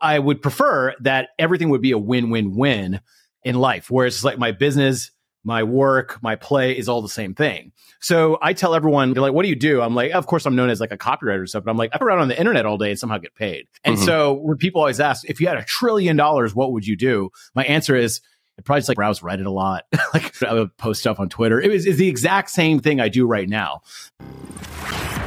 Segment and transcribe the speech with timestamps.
[0.00, 3.00] I would prefer that everything would be a win win win
[3.44, 5.10] in life, whereas it's like my business,
[5.44, 7.72] my work, my play is all the same thing.
[8.00, 9.80] So I tell everyone, they're like, what do you do?
[9.80, 11.90] I'm like, of course, I'm known as like a copywriter or stuff, but I'm like,
[11.92, 13.66] I put around on the internet all day and somehow get paid.
[13.84, 14.04] And mm-hmm.
[14.04, 17.30] so when people always ask, if you had a trillion dollars, what would you do?
[17.54, 18.20] My answer is,
[18.58, 19.84] I'd probably just like browse Reddit a lot.
[20.14, 21.60] like I would post stuff on Twitter.
[21.60, 23.82] It was the exact same thing I do right now.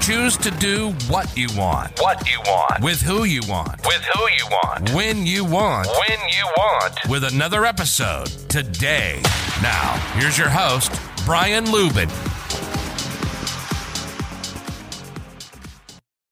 [0.00, 1.98] choose to do what you want.
[2.00, 2.82] What you want.
[2.82, 3.84] With who you want.
[3.86, 4.90] With who you want.
[4.90, 5.88] When you want.
[5.88, 6.94] When you want.
[7.08, 9.20] With another episode today.
[9.62, 10.92] Now, here's your host,
[11.24, 12.10] Brian Luebben.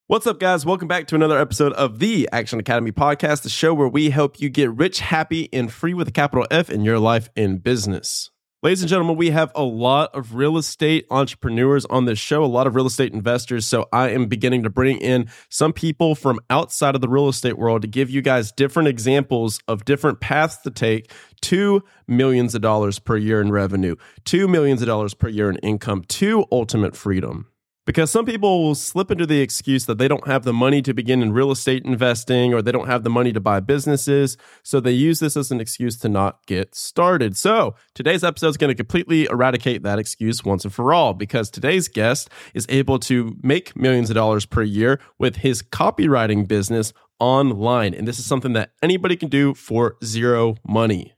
[0.06, 0.66] What's up, guys?
[0.66, 4.38] Welcome back to another episode of the Action Academy podcast, the show where we help
[4.38, 8.30] you get rich, happy, and free with a capital F in your life and business.
[8.64, 12.46] Ladies and gentlemen, we have a lot of real estate entrepreneurs on this show, a
[12.46, 13.66] lot of real estate investors.
[13.66, 17.58] So I am beginning to bring in some people from outside of the real estate
[17.58, 22.62] world to give you guys different examples of different paths to take to millions of
[22.62, 26.96] dollars per year in revenue, to millions of dollars per year in income, to ultimate
[26.96, 27.46] freedom.
[27.86, 30.94] Because some people will slip into the excuse that they don't have the money to
[30.94, 34.38] begin in real estate investing or they don't have the money to buy businesses.
[34.62, 37.36] So they use this as an excuse to not get started.
[37.36, 41.50] So today's episode is going to completely eradicate that excuse once and for all because
[41.50, 46.92] today's guest is able to make millions of dollars per year with his copywriting business
[47.20, 47.94] online.
[47.94, 51.13] And this is something that anybody can do for zero money.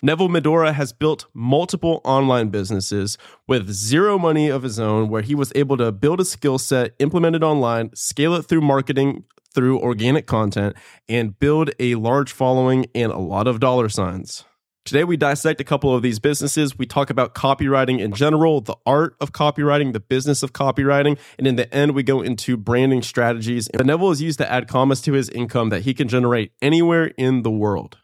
[0.00, 3.18] Neville Medhora has built multiple online businesses
[3.48, 6.94] with zero money of his own, where he was able to build a skill set,
[7.00, 10.76] implement it online, scale it through marketing, through organic content,
[11.08, 14.44] and build a large following and a lot of dollar signs.
[14.84, 16.78] Today, we dissect a couple of these businesses.
[16.78, 21.46] We talk about copywriting in general, the art of copywriting, the business of copywriting, and
[21.48, 23.66] in the end, we go into branding strategies.
[23.66, 27.06] And Neville is used to add commas to his income that he can generate anywhere
[27.18, 27.98] in the world.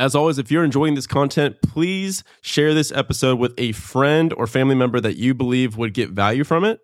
[0.00, 4.46] As always, if you're enjoying this content, please share this episode with a friend or
[4.46, 6.78] family member that you believe would get value from it.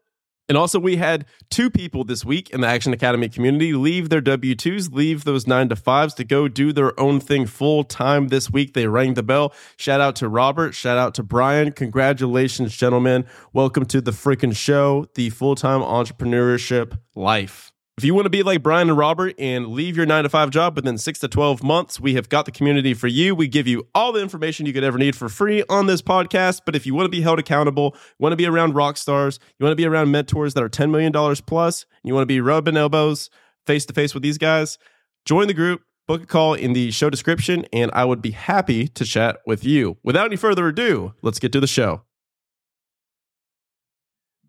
[0.48, 4.20] And also, we had two people this week in the Action Academy community leave their
[4.20, 8.28] W 2s, leave those nine to fives to go do their own thing full time
[8.28, 8.74] this week.
[8.74, 9.54] They rang the bell.
[9.78, 10.74] Shout out to Robert.
[10.74, 11.70] Shout out to Brian.
[11.70, 13.26] Congratulations, gentlemen.
[13.53, 17.73] Welcome to the freaking show, the full time entrepreneurship life.
[17.97, 20.50] If you want to be like Brian and Robert and leave your nine to five
[20.50, 23.37] job within six to 12 months, we have got the community for you.
[23.37, 26.62] We give you all the information you could ever need for free on this podcast.
[26.66, 29.65] But if you want to be held accountable, want to be around rock stars, you
[29.65, 31.12] want to be around mentors that are $10 million
[31.47, 33.31] plus, you want to be rubbing elbows
[33.65, 34.77] face to face with these guys,
[35.25, 38.88] join the group, book a call in the show description, and I would be happy
[38.88, 39.99] to chat with you.
[40.03, 42.03] Without any further ado, let's get to the show.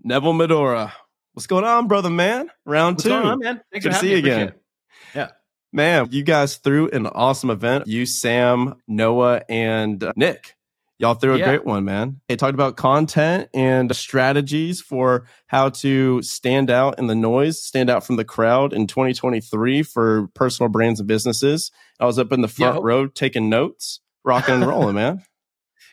[0.03, 0.93] Neville Medhora,
[1.35, 2.49] What's going on, brother man?
[2.65, 3.11] Round What's two.
[3.11, 3.59] On, man?
[3.69, 4.53] Thanks Good to see you again.
[5.13, 5.31] Yeah.
[5.73, 7.87] Man, you guys threw an awesome event.
[7.87, 10.55] You, Sam, Noah, and uh, Nick.
[10.97, 11.43] Y'all threw a yeah.
[11.43, 12.21] great one, man.
[12.29, 17.89] They talked about content and strategies for how to stand out in the noise, stand
[17.89, 21.69] out from the crowd in 2023 for personal brands and businesses.
[21.99, 25.21] I was up in the front row taking notes, rocking and rolling, man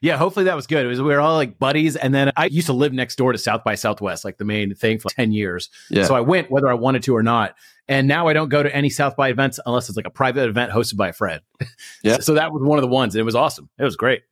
[0.02, 0.84] yeah, hopefully that was good.
[0.84, 3.30] It was we were all like buddies, and then I used to live next door
[3.30, 5.70] to South by Southwest, like the main thing for ten years.
[5.90, 6.04] Yeah.
[6.04, 7.54] So I went whether I wanted to or not.
[7.88, 10.48] And now I don't go to any South by events unless it's like a private
[10.48, 11.40] event hosted by a friend.
[12.02, 12.18] Yeah.
[12.18, 13.14] so that was one of the ones.
[13.14, 13.68] And it was awesome.
[13.78, 14.22] It was great.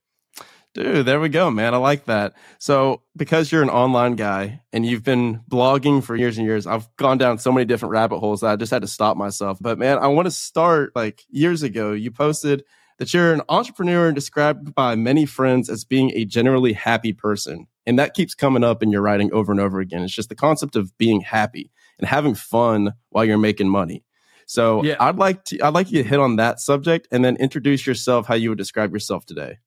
[0.74, 1.74] Dude, there we go, man.
[1.74, 2.34] I like that.
[2.58, 6.88] So, because you're an online guy and you've been blogging for years and years, I've
[6.96, 9.58] gone down so many different rabbit holes that I just had to stop myself.
[9.60, 11.92] But man, I want to start like years ago.
[11.92, 12.64] You posted
[13.00, 17.66] that you're an entrepreneur and described by many friends as being a generally happy person.
[17.86, 20.02] And that keeps coming up in your writing over and over again.
[20.02, 24.04] It's just the concept of being happy and having fun while you're making money.
[24.44, 24.96] So yeah.
[25.00, 28.26] I'd like to I'd like you to hit on that subject and then introduce yourself
[28.26, 29.58] how you would describe yourself today.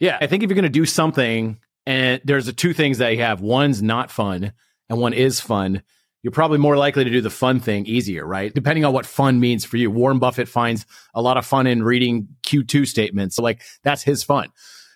[0.00, 3.10] Yeah, I think if you're going to do something and there's the two things that
[3.10, 4.54] you have, one's not fun
[4.88, 5.82] and one is fun
[6.22, 8.54] you're probably more likely to do the fun thing easier, right?
[8.54, 9.90] Depending on what fun means for you.
[9.90, 13.36] Warren Buffett finds a lot of fun in reading Q2 statements.
[13.36, 14.48] So like that's his fun.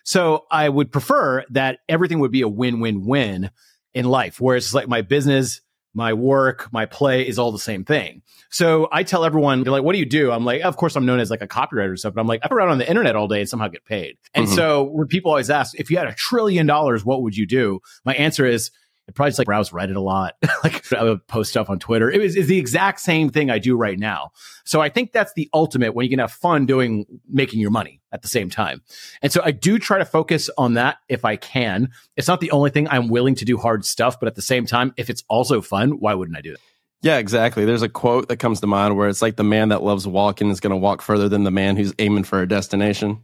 [0.05, 3.51] So I would prefer that everything would be a win-win-win
[3.93, 5.61] in life, whereas like my business,
[5.95, 8.23] my work, my play is all the same thing.
[8.51, 10.31] So I tell everyone, they're like, what do you do?
[10.31, 12.41] I'm like, of course, I'm known as like a copywriter or stuff, but I'm like,
[12.45, 14.17] I'm around on the internet all day and somehow get paid.
[14.33, 14.55] And mm-hmm.
[14.55, 17.81] so when people always ask, if you had a trillion dollars, what would you do?
[18.05, 18.71] My answer is,
[19.09, 20.35] It probably just like browse Reddit a lot.
[20.65, 22.11] like I would post stuff on Twitter.
[22.11, 24.33] It was it's the exact same thing I do right now.
[24.65, 28.01] So I think that's the ultimate when you can have fun doing making your money
[28.11, 28.83] at the same time.
[29.23, 31.91] And so I do try to focus on that if I can.
[32.17, 34.67] It's not the only thing I'm willing to do hard stuff, but at the same
[34.67, 36.61] time, if it's also fun, why wouldn't I do it?
[37.03, 37.65] Yeah, exactly.
[37.65, 40.51] There's a quote that comes to mind where it's like the man that loves walking
[40.51, 43.23] is going to walk further than the man who's aiming for a destination.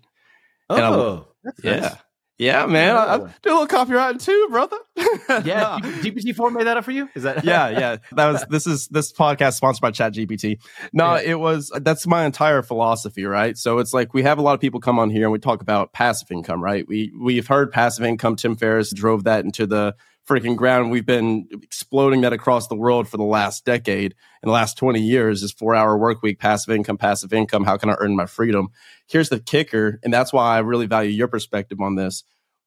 [0.70, 1.81] And I- Oh, that's yeah.
[1.81, 1.94] nice.
[2.38, 2.96] Yeah, man.
[2.96, 4.76] I, I do a little copywriting too, brother.
[5.44, 7.08] Yeah, GPT four made that up for you.
[7.14, 7.44] Is that?
[7.44, 7.96] yeah, yeah.
[8.12, 10.58] That was this is this podcast sponsored by Chat GPT.
[10.93, 11.31] No, Yeah.
[11.32, 13.56] it was that's my entire philosophy, right?
[13.56, 15.62] So it's like we have a lot of people come on here and we talk
[15.62, 16.87] about passive income, right?
[16.88, 18.37] We we've heard passive income.
[18.37, 19.94] Tim Ferriss drove that into the
[20.28, 20.90] freaking ground.
[20.90, 24.14] We've been exploding that across the world for the last decade.
[24.42, 27.64] In the last 20 years is four hour work week, passive income, passive income.
[27.64, 28.69] How can I earn my freedom?
[29.08, 32.24] Here's the kicker, and that's why I really value your perspective on this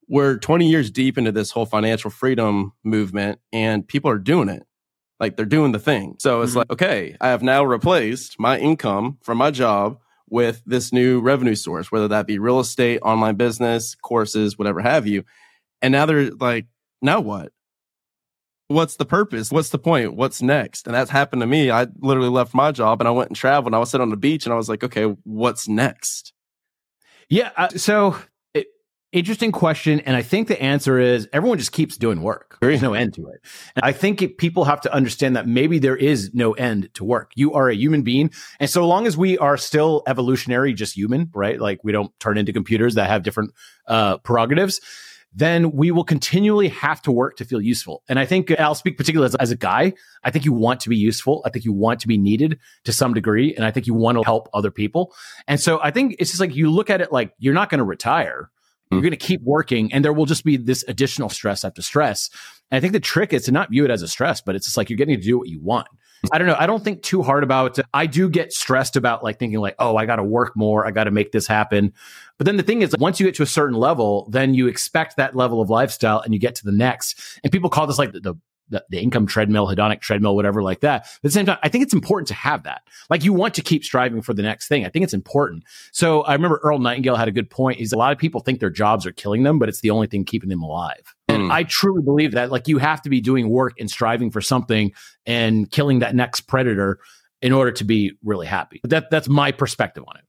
[0.07, 4.63] we're 20 years deep into this whole financial freedom movement and people are doing it.
[5.19, 6.15] Like they're doing the thing.
[6.19, 6.57] So it's Mhm.
[6.57, 9.97] like, okay, I have now replaced my income from my job
[10.29, 15.07] with this new revenue source, whether that be real estate, online business, courses, whatever have
[15.07, 15.23] you.
[15.81, 16.65] And now they're like,
[17.05, 17.51] now what?
[18.67, 19.51] What's the purpose?
[19.51, 20.15] What's the point?
[20.15, 20.87] What's next?
[20.87, 21.69] And that's happened to me.
[21.69, 24.09] I literally left my job and I went and traveled and I was sitting on
[24.09, 26.33] the beach and I was like, okay, what's next?
[27.29, 27.51] Yeah.
[27.55, 28.17] Uh, so
[29.15, 30.01] interesting question.
[30.01, 32.57] And I think the answer is everyone just keeps doing work.
[32.59, 33.39] There's no end to it.
[33.75, 37.05] And I think it, people have to understand that maybe there is no end to
[37.05, 37.31] work.
[37.35, 38.31] You are a human being.
[38.59, 41.59] And so long as we are still evolutionary, just human, right?
[41.59, 43.53] Like we don't turn into computers that have different
[43.87, 44.81] uh, prerogatives.
[45.33, 48.03] Then we will continually have to work to feel useful.
[48.07, 49.93] And I think uh, I'll speak particularly as, as a guy.
[50.23, 51.41] I think you want to be useful.
[51.45, 53.53] I think you want to be needed to some degree.
[53.53, 55.13] And I think you want to help other people.
[55.47, 57.79] And so I think it's just like you look at it like you're not going
[57.79, 58.49] to retire.
[58.91, 59.05] You're hmm.
[59.05, 62.29] going to keep working and there will just be this additional stress after stress.
[62.71, 64.65] And I think the trick is to not view it as a stress, but it's
[64.65, 65.87] just like you're getting to do what you want.
[66.31, 66.55] I don't know.
[66.57, 67.77] I don't think too hard about.
[67.93, 70.85] I do get stressed about like thinking like, oh, I got to work more.
[70.85, 71.93] I got to make this happen.
[72.37, 75.17] But then the thing is, once you get to a certain level, then you expect
[75.17, 77.39] that level of lifestyle and you get to the next.
[77.43, 78.35] And people call this like the, the
[78.69, 81.03] the, the income treadmill, hedonic treadmill, whatever like that.
[81.03, 82.81] But at the same time, I think it's important to have that.
[83.09, 84.85] Like you want to keep striving for the next thing.
[84.85, 85.63] I think it's important.
[85.91, 87.77] So I remember Earl Nightingale had a good point.
[87.77, 90.07] He's a lot of people think their jobs are killing them, but it's the only
[90.07, 91.14] thing keeping them alive.
[91.35, 91.53] And Mm.
[91.53, 94.93] I truly believe that like you have to be doing work and striving for something
[95.25, 96.99] and killing that next predator
[97.41, 98.81] in order to be really happy.
[98.83, 100.23] That that's my perspective on it.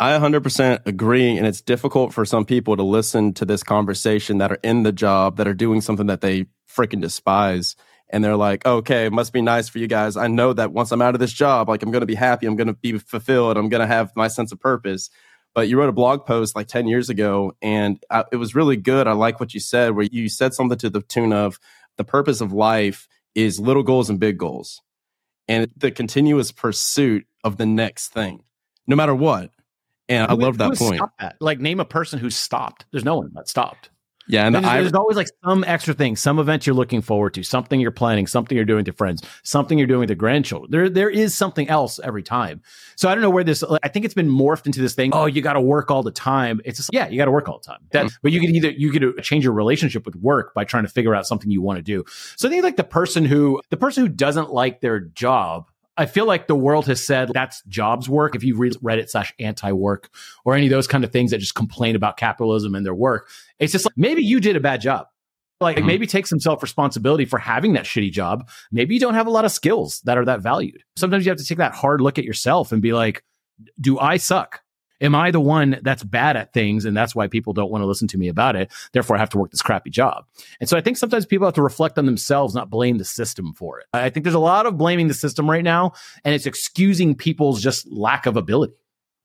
[0.00, 1.36] I 100% agree.
[1.36, 4.92] And it's difficult for some people to listen to this conversation that are in the
[4.92, 7.76] job, that are doing something that they freaking despise.
[8.10, 10.16] And they're like, okay, it must be nice for you guys.
[10.16, 12.46] I know that once I'm out of this job, like I'm going to be happy.
[12.46, 13.56] I'm going to be fulfilled.
[13.56, 15.10] I'm going to have my sense of purpose.
[15.54, 18.76] But you wrote a blog post like 10 years ago and I, it was really
[18.76, 19.06] good.
[19.06, 21.58] I like what you said, where you said something to the tune of
[21.96, 24.82] the purpose of life is little goals and big goals
[25.46, 28.42] and the continuous pursuit of the next thing,
[28.86, 29.50] no matter what.
[30.08, 31.00] And I Who- love that point.
[31.20, 31.36] that?
[31.40, 32.84] Like name a person who's stopped.
[32.90, 33.90] There's no one that stopped.
[34.26, 37.42] Yeah, and there's, there's always like some extra thing, some event you're looking forward to,
[37.42, 40.70] something you're planning, something you're doing with your friends, something you're doing with your grandchildren.
[40.70, 42.62] There, there is something else every time.
[42.96, 43.62] So I don't know where this.
[43.82, 45.10] I think it's been morphed into this thing.
[45.12, 46.60] Oh, you got to work all the time.
[46.64, 47.80] It's just yeah, you got to work all the time.
[47.90, 48.16] That, mm-hmm.
[48.22, 51.14] but you can either you could change your relationship with work by trying to figure
[51.14, 52.04] out something you want to do.
[52.36, 55.70] So I think like the person who the person who doesn't like their job.
[55.96, 58.34] I feel like the world has said that's jobs work.
[58.34, 60.10] If you read Reddit slash anti work
[60.44, 63.28] or any of those kind of things that just complain about capitalism and their work,
[63.60, 65.06] it's just like maybe you did a bad job.
[65.60, 65.86] Like Mhm.
[65.86, 68.48] maybe take some self responsibility for having that shitty job.
[68.72, 70.82] Maybe you don't have a lot of skills that are that valued.
[70.96, 73.22] Sometimes you have to take that hard look at yourself and be like,
[73.80, 74.62] do I suck?
[75.00, 76.84] Am I the one that's bad at things?
[76.84, 78.70] And that's why people don't want to listen to me about it.
[78.92, 80.24] Therefore, I have to work this crappy job.
[80.60, 83.52] And so I think sometimes people have to reflect on themselves, not blame the system
[83.54, 83.86] for it.
[83.92, 85.92] I think there's a lot of blaming the system right now,
[86.24, 88.74] and it's excusing people's just lack of ability.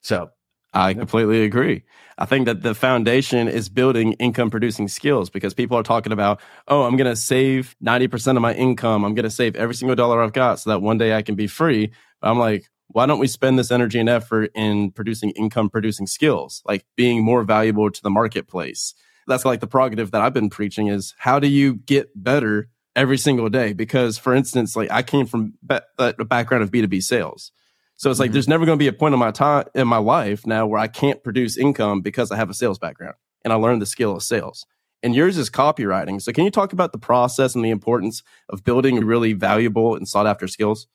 [0.01, 0.31] So
[0.73, 1.83] I completely agree.
[2.17, 6.41] I think that the foundation is building income producing skills because people are talking about,
[6.67, 9.05] oh, I'm going to save 90% of my income.
[9.05, 11.35] I'm going to save every single dollar I've got so that one day I can
[11.35, 11.91] be free.
[12.21, 16.07] But I'm like, why don't we spend this energy and effort in producing income producing
[16.07, 18.93] skills, like being more valuable to the marketplace?
[19.27, 23.17] That's like the prerogative that I've been preaching is how do you get better every
[23.17, 23.73] single day?
[23.73, 27.51] Because for instance, like I came from ba- a background of B2B sales.
[27.95, 28.33] So it's like Mhm.
[28.33, 30.79] there's never going to be a point in my time in my life now where
[30.79, 34.15] I can't produce income because I have a sales background and I learned the skill
[34.15, 34.65] of sales.
[35.03, 36.21] And yours is copywriting.
[36.21, 40.07] So can you talk about the process and the importance of building really valuable and
[40.07, 40.87] sought after skills?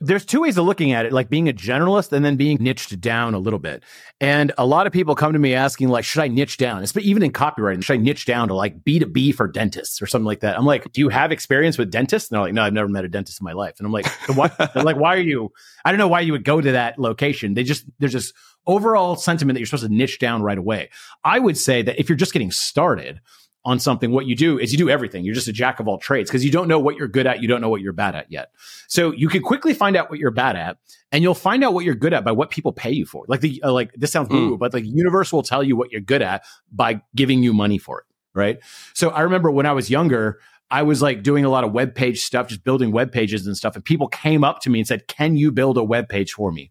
[0.00, 3.00] There's two ways of looking at it, like being a generalist and then being niched
[3.00, 3.82] down a little bit.
[4.20, 6.84] And a lot of people come to me asking, like, should I niche down?
[7.00, 10.40] Even in copywriting, should I niche down to like B2B for dentists or something like
[10.40, 10.58] that?
[10.58, 12.30] I'm like, do you have experience with dentists?
[12.30, 13.74] And they're like, no, I've never met a dentist in my life.
[13.78, 14.06] And I'm like,
[14.74, 15.50] like, why are you?
[15.84, 17.54] I don't know why you would go to that location.
[17.54, 18.32] They just, there's this
[18.66, 20.90] overall sentiment that you're supposed to niche down right away.
[21.22, 23.20] I would say that if you're just getting started,
[23.64, 25.24] on something, what you do is you do everything.
[25.24, 27.40] You're just a jack of all trades because you don't know what you're good at.
[27.40, 28.50] You don't know what you're bad at yet.
[28.88, 30.76] So you can quickly find out what you're bad at
[31.12, 33.24] and you'll find out what you're good at by what people pay you for.
[33.26, 34.58] Like the, uh, like this sounds mm.
[34.58, 38.00] but like universe will tell you what you're good at by giving you money for
[38.00, 38.06] it.
[38.34, 38.58] Right.
[38.94, 40.40] So I remember when I was younger,
[40.70, 43.56] I was like doing a lot of web page stuff, just building web pages and
[43.56, 43.76] stuff.
[43.76, 46.50] And people came up to me and said, can you build a web page for
[46.52, 46.70] me?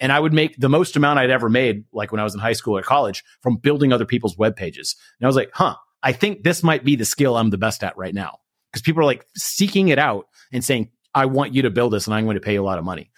[0.00, 2.40] and I would make the most amount I'd ever made, like when I was in
[2.40, 4.96] high school or college, from building other people's web pages.
[5.18, 7.82] And I was like, huh, I think this might be the skill I'm the best
[7.82, 8.38] at right now
[8.70, 12.06] because people are like seeking it out and saying, I want you to build this
[12.06, 13.10] and I'm going to pay you a lot of money.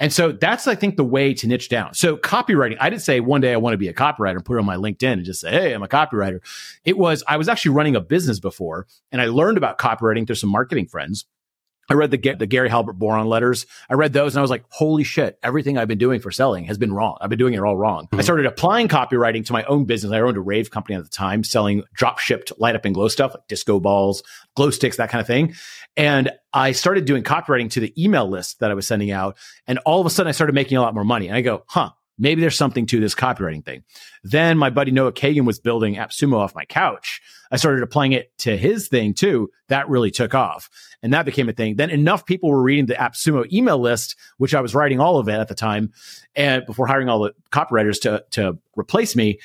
[0.00, 1.94] And so that's, I think, the way to niche down.
[1.94, 4.56] So copywriting, I didn't say one day I want to be a copywriter and put
[4.56, 6.40] it on my LinkedIn and just say, Hey, I'm a copywriter.
[6.84, 10.36] It was, I was actually running a business before and I learned about copywriting through
[10.36, 11.26] some marketing friends.
[11.88, 13.66] I read the, the Gary Halbert boron letters.
[13.88, 16.64] I read those and I was like, holy shit, everything I've been doing for selling
[16.64, 17.18] has been wrong.
[17.20, 18.06] I've been doing it all wrong.
[18.06, 18.20] Mm-hmm.
[18.20, 20.12] I started applying copywriting to my own business.
[20.12, 23.08] I owned a rave company at the time selling drop shipped light up and glow
[23.08, 24.22] stuff like disco balls,
[24.56, 25.54] glow sticks, that kind of thing.
[25.96, 29.36] And I started doing copywriting to the email list that I was sending out.
[29.66, 31.28] And all of a sudden I started making a lot more money.
[31.28, 33.84] And I go, huh, maybe there's something to this copywriting thing.
[34.22, 37.20] Then my buddy Noah Kagan was building AppSumo off my couch.
[37.50, 39.50] I started applying it to his thing too.
[39.68, 40.70] That really took off
[41.02, 41.76] and that became a thing.
[41.76, 45.28] Then enough people were reading the AppSumo email list, which I was writing all of
[45.28, 45.92] it at the time.
[46.34, 49.38] And before hiring all the copywriters to, to replace me,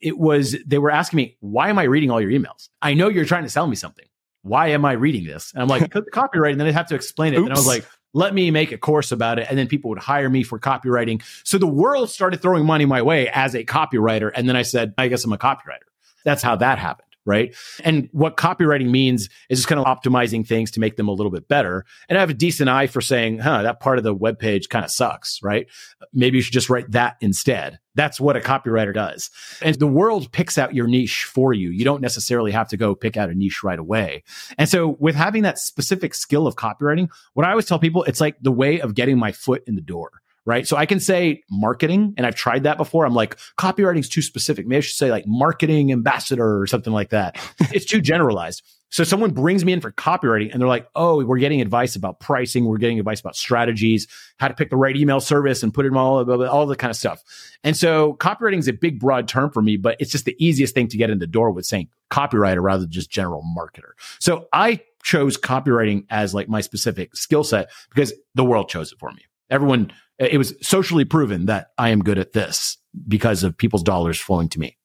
[0.00, 2.68] it was, they were asking me, why am I reading all your emails?
[2.80, 4.06] I know you're trying to sell me something.
[4.42, 5.52] Why am I reading this?
[5.52, 6.52] And I'm like, because the copyright.
[6.52, 7.38] And then I'd have to explain it.
[7.38, 7.46] Oops.
[7.46, 9.46] And I was like, let me make a course about it.
[9.50, 11.22] And then people would hire me for copywriting.
[11.44, 14.32] So the world started throwing money my way as a copywriter.
[14.34, 15.86] And then I said, I guess I'm a copywriter.
[16.24, 17.09] That's how that happened.
[17.26, 17.54] Right.
[17.84, 21.30] And what copywriting means is just kind of optimizing things to make them a little
[21.30, 21.84] bit better.
[22.08, 24.70] And I have a decent eye for saying, huh, that part of the web page
[24.70, 25.38] kind of sucks.
[25.42, 25.66] Right.
[26.12, 27.78] Maybe you should just write that instead.
[27.94, 29.30] That's what a copywriter does.
[29.60, 31.68] And the world picks out your niche for you.
[31.68, 34.22] You don't necessarily have to go pick out a niche right away.
[34.56, 38.20] And so with having that specific skill of copywriting, what I always tell people, it's
[38.20, 40.66] like the way of getting my foot in the door right?
[40.66, 43.04] So I can say marketing, and I've tried that before.
[43.04, 44.66] I'm like, copywriting is too specific.
[44.66, 47.38] Maybe I should say like marketing ambassador or something like that.
[47.72, 48.62] it's too generalized.
[48.90, 52.18] So someone brings me in for copywriting and they're like, oh, we're getting advice about
[52.18, 52.64] pricing.
[52.64, 55.94] We're getting advice about strategies, how to pick the right email service and put it
[55.94, 57.22] all, all the kind of stuff.
[57.62, 60.74] And so copywriting is a big, broad term for me, but it's just the easiest
[60.74, 63.92] thing to get in the door with saying copywriter rather than just general marketer.
[64.18, 68.98] So I chose copywriting as like my specific skill set because the world chose it
[68.98, 69.22] for me.
[69.50, 72.76] Everyone, it was socially proven that I am good at this
[73.08, 74.76] because of people's dollars flowing to me.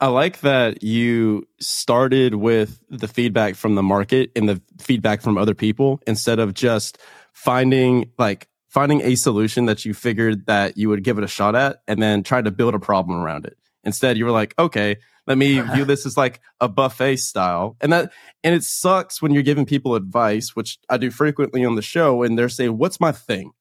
[0.00, 5.36] I like that you started with the feedback from the market and the feedback from
[5.36, 6.98] other people instead of just
[7.32, 11.54] finding like finding a solution that you figured that you would give it a shot
[11.54, 13.58] at and then try to build a problem around it.
[13.84, 14.96] Instead, you were like, okay,
[15.26, 17.76] let me view this as like a buffet style.
[17.80, 18.12] And that,
[18.44, 22.22] and it sucks when you're giving people advice, which I do frequently on the show,
[22.22, 23.52] and they're saying, what's my thing?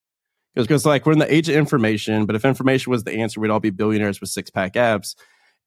[0.68, 3.52] Because like we're in the age of information, but if information was the answer, we'd
[3.52, 5.16] all be billionaires with six pack abs.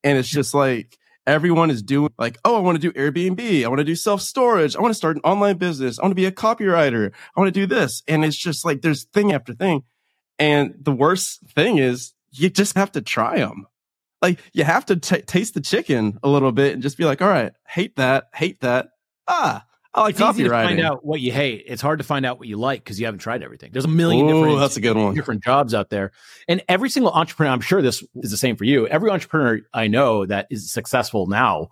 [0.04, 3.64] And it's just like everyone is doing like, oh, I want to do Airbnb.
[3.64, 4.76] I want to do self storage.
[4.76, 5.99] I want to start an online business.
[5.99, 7.12] I want to be a copywriter.
[7.37, 8.02] I want to do this.
[8.08, 9.82] And it's just like there's thing after thing.
[10.38, 13.66] And the worst thing is you just have to try them.
[14.20, 17.20] Like you have to t- taste the chicken a little bit and just be like,
[17.20, 18.88] all right, hate that, hate that.
[19.28, 21.64] Ah, I like it's easy to find out what you hate.
[21.66, 23.72] It's hard to find out what you like because you haven't tried everything.
[23.72, 25.14] There's a million Ooh, different that's a good one.
[25.14, 26.12] different jobs out there.
[26.49, 28.87] And every single entrepreneur, I'm sure this is the same for you.
[28.87, 31.68] Every entrepreneur I know that is successful now,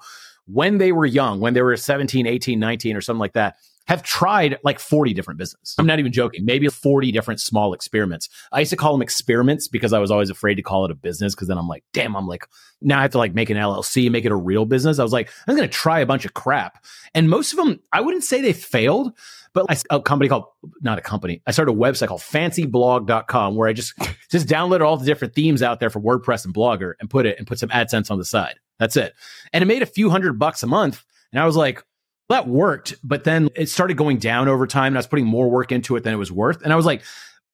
[0.47, 3.57] when they were young, when they were 17, 18, 19 or something like that,
[3.91, 5.75] have tried like 40 different businesses.
[5.77, 6.45] I'm not even joking.
[6.45, 8.29] Maybe 40 different small experiments.
[8.53, 10.95] I used to call them experiments because I was always afraid to call it a
[10.95, 12.47] business because then I'm like, damn, I'm like,
[12.81, 15.01] now I have to like make an LLC, make it a real business.
[15.01, 16.85] I was like, I'm going to try a bunch of crap.
[17.17, 19.13] And most of them, I wouldn't say they failed,
[19.55, 20.45] but a company called,
[20.81, 23.95] not a company, I started a website called fancyblog.com where I just,
[24.31, 27.39] just downloaded all the different themes out there for WordPress and Blogger and put it
[27.39, 28.55] and put some AdSense on the side.
[28.79, 29.15] That's it.
[29.53, 31.05] And it made a few hundred bucks a month.
[31.33, 31.83] And I was like,
[32.31, 35.51] that worked, but then it started going down over time and I was putting more
[35.51, 36.63] work into it than it was worth.
[36.63, 37.03] And I was like,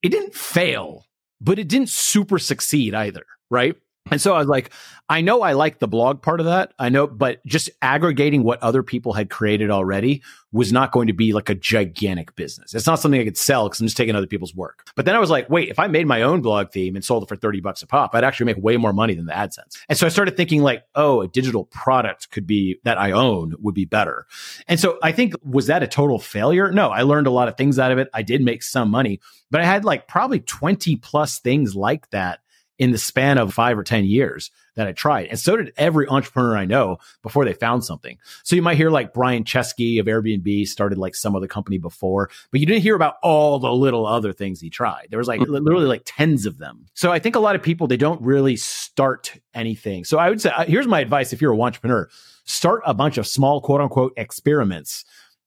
[0.03, 1.07] it didn't fail,
[1.41, 3.25] but it didn't super succeed either.
[3.51, 3.77] Right.
[4.11, 4.71] And so I was like,
[5.09, 6.73] I know I like the blog part of that.
[6.79, 10.23] I know, but just aggregating what other people had created already
[10.53, 12.75] was not going to be like a gigantic business.
[12.75, 14.89] It's not something I could sell because I'm just taking other people's work.
[14.97, 17.25] But then I was like, wait, if I made my own blog theme and sold
[17.25, 19.77] it for 30 bucks a pop, I'd actually make way more money than the AdSense.
[19.89, 23.55] And so I started thinking like, oh, a digital product could be that I own
[23.61, 24.27] would be better.
[24.67, 26.73] And so I think, was that a total failure?
[26.73, 28.09] No, I learned a lot of things out of it.
[28.15, 29.21] I did make some money,
[29.51, 32.41] but I had like probably 20 plus things like that
[32.79, 35.29] in the span of five or 10 years that I tried.
[35.29, 38.19] And so did every entrepreneur I know before they found something.
[38.43, 42.31] So you might hear like Brian Chesky of Airbnb started like some other company before,
[42.51, 45.07] but you didn't hear about all the little other things he tried.
[45.11, 46.87] There was like literally like tens of them.
[46.95, 50.05] So I think a lot of people, they don't really start anything.
[50.05, 52.09] So I would say, uh, here's my advice if you're an entrepreneur,
[52.45, 55.05] start a bunch of small quote unquote experiments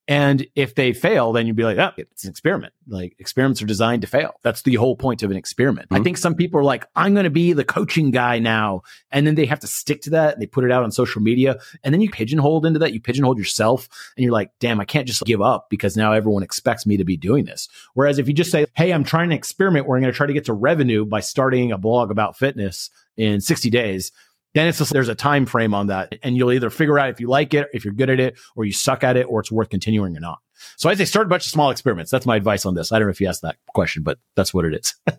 [0.10, 2.74] and if they fail, then you'd be like, oh, it's an experiment.
[2.88, 4.34] Like experiments are designed to fail.
[4.42, 5.90] That's the whole point of an experiment.
[5.90, 6.02] Mm-hmm.
[6.02, 8.82] I think some people are like, I'm going to be the coaching guy now.
[9.12, 10.34] And then they have to stick to that.
[10.34, 11.60] And they put it out on social media.
[11.84, 12.92] And then you pigeonhole into that.
[12.92, 13.88] You pigeonhole yourself.
[14.18, 17.06] And you're like, damn, I can't just give up because now everyone expects me to
[17.06, 17.70] be doing this.
[17.94, 20.26] Whereas if you just say, hey, I'm trying to experiment where I'm going to try
[20.26, 24.12] to get to revenue by starting a blog about fitness in 60 days,
[24.54, 27.20] then it's just, there's a time frame on that and you'll either figure out if
[27.20, 29.52] you like it if you're good at it or you suck at it or it's
[29.52, 30.40] worth continuing or not.
[30.78, 32.12] So i say start a bunch of small experiments.
[32.12, 32.92] That's my advice on this.
[32.92, 34.96] I don't know if you asked that question but that's what it is.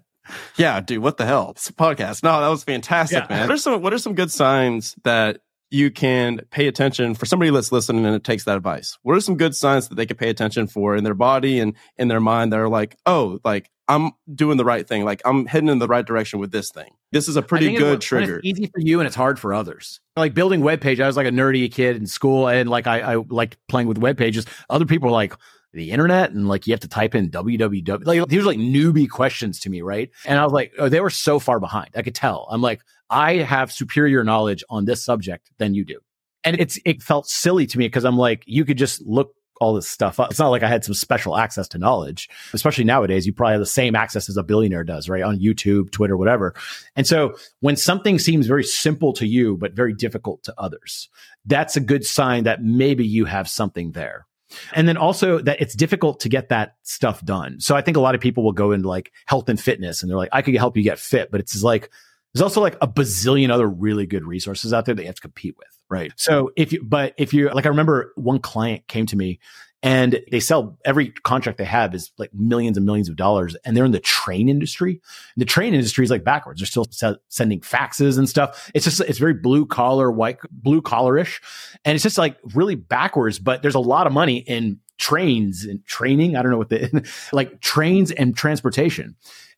[0.56, 1.50] Yeah dude what the hell?
[1.50, 2.22] It's a podcast.
[2.22, 3.36] No that was fantastic yeah.
[3.36, 3.48] man.
[3.48, 7.50] What are some what are some good signs that you can pay attention for somebody
[7.50, 8.96] that's listening and it takes that advice?
[9.02, 11.74] What are some good signs that they can pay attention for in their body and
[11.96, 15.04] in their mind that are like oh like I'm doing the right thing.
[15.04, 16.94] Like I'm heading in the right direction with this thing.
[17.10, 18.38] This is a pretty good it, trigger.
[18.38, 20.00] It's easy for you and it's hard for others.
[20.16, 21.00] Like building web page.
[21.00, 23.98] I was like a nerdy kid in school and like I, I liked playing with
[23.98, 24.46] web pages.
[24.68, 25.34] Other people are like,
[25.72, 29.08] the internet and like you have to type in www like these are like newbie
[29.08, 32.02] questions to me right and i was like oh they were so far behind i
[32.02, 36.00] could tell i'm like i have superior knowledge on this subject than you do
[36.42, 39.74] and it's it felt silly to me because i'm like you could just look all
[39.74, 40.30] this stuff up.
[40.30, 43.26] It's not like I had some special access to knowledge, especially nowadays.
[43.26, 45.22] You probably have the same access as a billionaire does, right?
[45.22, 46.54] On YouTube, Twitter, whatever.
[46.96, 51.08] And so when something seems very simple to you, but very difficult to others,
[51.44, 54.26] that's a good sign that maybe you have something there.
[54.72, 57.60] And then also that it's difficult to get that stuff done.
[57.60, 60.10] So I think a lot of people will go into like health and fitness and
[60.10, 61.90] they're like, I could help you get fit, but it's like,
[62.32, 65.20] there's also like a bazillion other really good resources out there that you have to
[65.20, 65.79] compete with.
[65.90, 66.12] Right.
[66.16, 69.40] So if you, but if you, like, I remember one client came to me
[69.82, 73.76] and they sell every contract they have is like millions and millions of dollars and
[73.76, 75.00] they're in the train industry.
[75.34, 76.60] And the train industry is like backwards.
[76.60, 78.70] They're still se- sending faxes and stuff.
[78.74, 81.40] It's just it's very blue collar white blue collarish.
[81.84, 85.84] And it's just like really backwards but there's a lot of money in trains and
[85.86, 86.36] training.
[86.36, 89.16] I don't know what the like trains and transportation.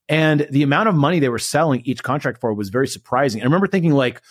[0.08, 3.40] And the amount of money they were selling each contract for was very surprising.
[3.40, 4.22] I remember thinking like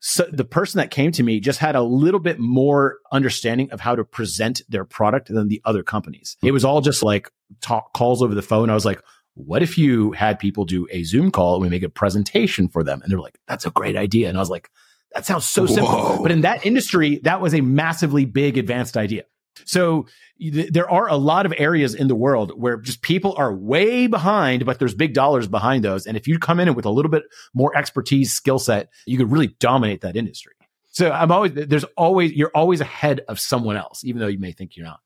[0.00, 3.80] so the person that came to me just had a little bit more understanding of
[3.80, 6.36] how to present their product than the other companies.
[6.42, 8.70] It was all just like talk calls over the phone.
[8.70, 9.02] I was like,
[9.34, 12.82] what if you had people do a Zoom call and we make a presentation for
[12.82, 13.02] them?
[13.02, 14.28] And they're like, that's a great idea.
[14.28, 14.70] And I was like,
[15.14, 15.92] that sounds so simple.
[15.92, 16.22] Whoa.
[16.22, 19.24] But in that industry, that was a massively big advanced idea.
[19.64, 20.06] So
[20.40, 24.06] th- there are a lot of areas in the world where just people are way
[24.06, 26.06] behind, but there's big dollars behind those.
[26.06, 29.30] And if you come in with a little bit more expertise, skill set, you could
[29.30, 30.54] really dominate that industry.
[30.92, 34.52] So I'm always, there's always, you're always ahead of someone else, even though you may
[34.52, 35.00] think you're not.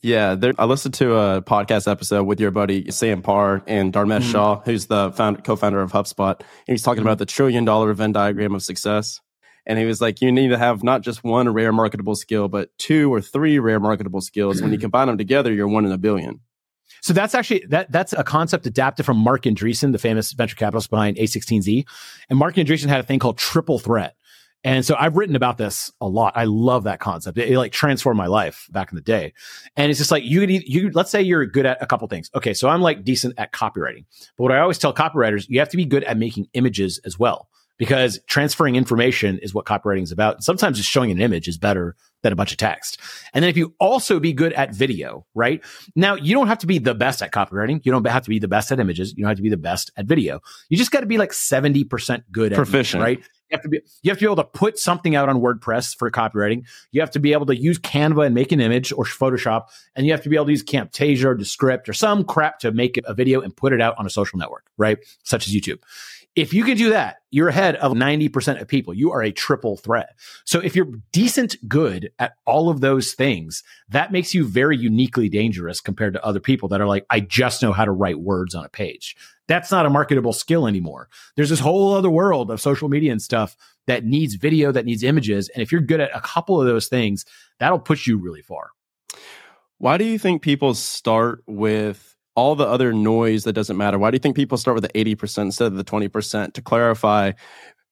[0.00, 4.20] Yeah, there, I listened to a podcast episode with your buddy Sam Parr and Dharmesh
[4.20, 4.30] mm-hmm.
[4.30, 6.38] Shah, who's the found, co-founder of HubSpot.
[6.38, 7.08] And he's talking mm-hmm.
[7.08, 9.20] about the trillion dollar Venn diagram of success.
[9.68, 12.76] And he was like, you need to have not just one rare marketable skill, but
[12.78, 14.62] two or three rare marketable skills.
[14.62, 16.40] when you combine them together, you're one in a billion.
[17.02, 20.90] So that's actually that that's a concept adapted from Marc Andreessen, the famous venture capitalist
[20.90, 21.84] behind A16Z.
[22.28, 24.16] And Marc Andreessen had a thing called triple threat.
[24.64, 26.32] And so I've written about this a lot.
[26.34, 27.38] I love that concept.
[27.38, 29.32] It, it, like transformed my life back in the day.
[29.76, 32.30] And it's just like you you let's say you're good at a couple things.
[32.34, 34.06] Okay, so I'm like decent at copywriting.
[34.36, 37.18] But what I always tell copywriters, you have to be good at making images as
[37.18, 40.42] well because transferring information is what copywriting is about.
[40.42, 42.98] Sometimes just showing an image is better than a bunch of text.
[43.32, 45.64] And then if you also be good at video, right?
[45.94, 47.80] Now, you don't have to be the best at copywriting.
[47.84, 49.14] You don't have to be the best at images.
[49.16, 50.40] You don't have to be the best at video.
[50.68, 53.18] You just got to be like 70% good at proficient, right?
[53.18, 55.96] You have to be you have to be able to put something out on WordPress
[55.96, 56.66] for copywriting.
[56.90, 60.04] You have to be able to use Canva and make an image or Photoshop, and
[60.04, 63.00] you have to be able to use Camtasia or Descript or some crap to make
[63.02, 64.98] a video and put it out on a social network, right?
[65.22, 65.78] Such as YouTube
[66.38, 68.94] If you can do that, you're ahead of 90% of people.
[68.94, 70.10] You are a triple threat.
[70.44, 75.28] So if you're decent good at all of those things, that makes you very uniquely
[75.28, 78.54] dangerous compared to other people that are like, I just know how to write words
[78.54, 79.16] on a page.
[79.48, 81.08] That's not a marketable skill anymore.
[81.34, 83.56] There's this whole other world of social media and stuff
[83.88, 85.48] that needs video, that needs images.
[85.48, 87.24] And if you're good at a couple of those things,
[87.58, 88.70] that'll push you really far.
[89.78, 93.98] Why do you think people start with all the other noise that doesn't matter?
[93.98, 96.52] Why do you think people start with the 80% instead of the 20%?
[96.54, 97.32] To clarify,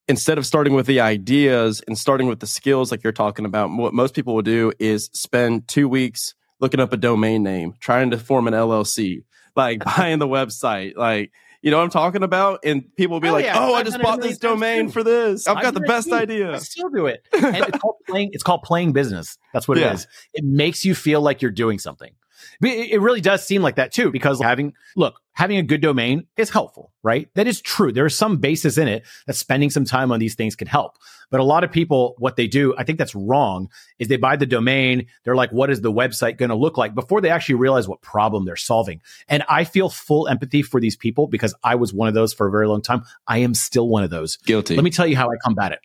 [0.09, 3.71] instead of starting with the ideas and starting with the skills like you're talking about,
[3.71, 8.11] what most people will do is spend two weeks looking up a domain name, trying
[8.13, 9.25] to form an LLC,
[9.57, 11.33] like buying the website, like
[11.63, 12.61] you know what I'm talking about?
[12.65, 13.57] And people will be Oh, like, yeah.
[13.59, 15.49] "Oh, I just bought this domain for this.
[15.49, 16.15] I've got the best too.
[16.15, 17.27] I idea." still do it.
[17.33, 18.31] And it's called playing.
[18.33, 19.37] It's called playing business.
[19.53, 19.89] That's what Yeah.
[19.91, 20.07] it is.
[20.35, 22.13] It makes you feel like you're doing something.
[22.61, 26.51] It really does seem like that too, because having look, having a good domain is
[26.51, 27.29] helpful, right?
[27.35, 27.93] That is true.
[27.93, 30.97] There is some basis in it that spending some time on these things can help.
[31.31, 33.69] But a lot of people, what they do, I think that's wrong,
[33.99, 35.07] is they buy the domain.
[35.25, 38.01] They're like, what is the website going to look like before they actually realize what
[38.01, 39.01] problem they're solving?
[39.29, 42.47] And I feel full empathy for these people because I was one of those for
[42.47, 43.03] a very long time.
[43.27, 44.37] I am still one of those.
[44.37, 44.77] Guilty.
[44.77, 45.81] Let me tell you how I combat it.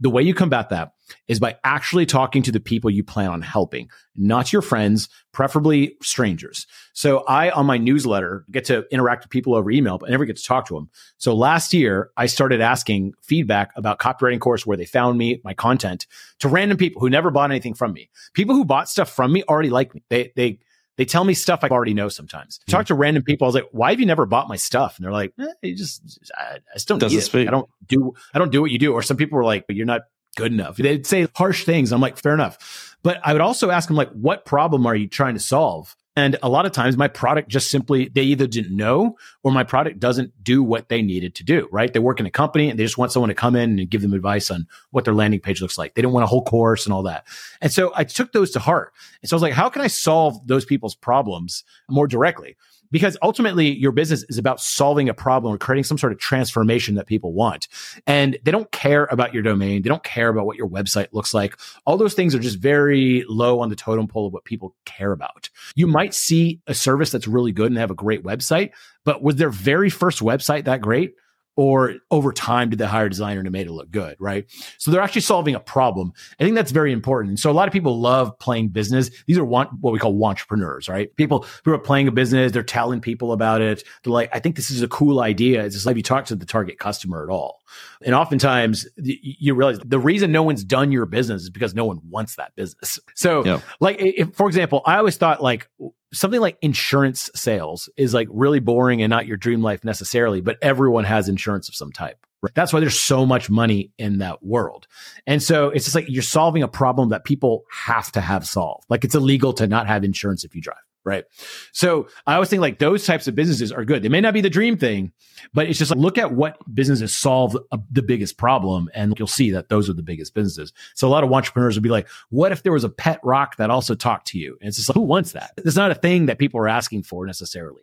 [0.00, 0.92] The way you combat that
[1.28, 5.96] is by actually talking to the people you plan on helping, not your friends, preferably
[6.02, 6.66] strangers.
[6.92, 10.24] So I, on my newsletter, get to interact with people over email, but I never
[10.24, 10.90] get to talk to them.
[11.18, 15.54] So last year, I started asking feedback about copywriting course, where they found me, my
[15.54, 16.06] content
[16.40, 18.10] to random people who never bought anything from me.
[18.34, 20.02] People who bought stuff from me already like me.
[20.08, 20.58] They, they,
[20.96, 22.60] they tell me stuff I already know sometimes.
[22.68, 23.46] Talk to random people.
[23.46, 24.96] I was like, why have you never bought my stuff?
[24.96, 27.48] And they're like, eh, you just, I, I just don't Doesn't speak.
[27.48, 28.92] I don't do, I don't do what you do.
[28.92, 30.02] Or some people were like, but you're not
[30.36, 30.76] good enough.
[30.76, 31.92] They'd say harsh things.
[31.92, 32.96] I'm like, fair enough.
[33.02, 35.96] But I would also ask them like, what problem are you trying to solve?
[36.16, 39.64] And a lot of times my product just simply, they either didn't know or my
[39.64, 41.92] product doesn't do what they needed to do, right?
[41.92, 44.00] They work in a company and they just want someone to come in and give
[44.00, 45.94] them advice on what their landing page looks like.
[45.94, 47.26] They don't want a whole course and all that.
[47.60, 48.94] And so I took those to heart.
[49.20, 52.56] And so I was like, how can I solve those people's problems more directly?
[52.90, 56.94] Because ultimately your business is about solving a problem or creating some sort of transformation
[56.96, 57.68] that people want.
[58.06, 59.82] And they don't care about your domain.
[59.82, 61.56] They don't care about what your website looks like.
[61.84, 65.12] All those things are just very low on the totem pole of what people care
[65.12, 65.50] about.
[65.74, 68.70] You might see a service that's really good and have a great website,
[69.04, 71.14] but was their very first website that great?
[71.56, 74.16] Or over time, did they hire a designer to made it look good?
[74.20, 74.44] Right.
[74.76, 76.12] So they're actually solving a problem.
[76.38, 77.30] I think that's very important.
[77.30, 79.10] And so a lot of people love playing business.
[79.26, 81.14] These are want, what we call entrepreneurs, right?
[81.16, 83.82] People who are playing a business, they're telling people about it.
[84.04, 85.64] They're like, I think this is a cool idea.
[85.64, 87.62] It's just like you talk to the target customer at all.
[88.04, 92.00] And oftentimes you realize the reason no one's done your business is because no one
[92.08, 93.00] wants that business.
[93.14, 93.60] So Yeah.
[93.80, 95.68] like, if, for example, I always thought like
[96.12, 100.56] something like insurance sales is like really boring and not your dream life necessarily, but
[100.62, 102.18] everyone has insurance of some type.
[102.54, 104.86] That's why there's so much money in that world.
[105.26, 108.84] And so it's just like you're solving a problem that people have to have solved.
[108.88, 110.76] Like it's illegal to not have insurance if you drive.
[111.06, 111.24] Right.
[111.70, 114.02] So I always think like those types of businesses are good.
[114.02, 115.12] They may not be the dream thing,
[115.54, 119.28] but it's just like look at what businesses solve a, the biggest problem and you'll
[119.28, 120.72] see that those are the biggest businesses.
[120.96, 123.54] So a lot of entrepreneurs would be like, what if there was a pet rock
[123.58, 124.58] that also talked to you?
[124.60, 125.52] And it's just like, who wants that?
[125.58, 127.82] It's not a thing that people are asking for necessarily.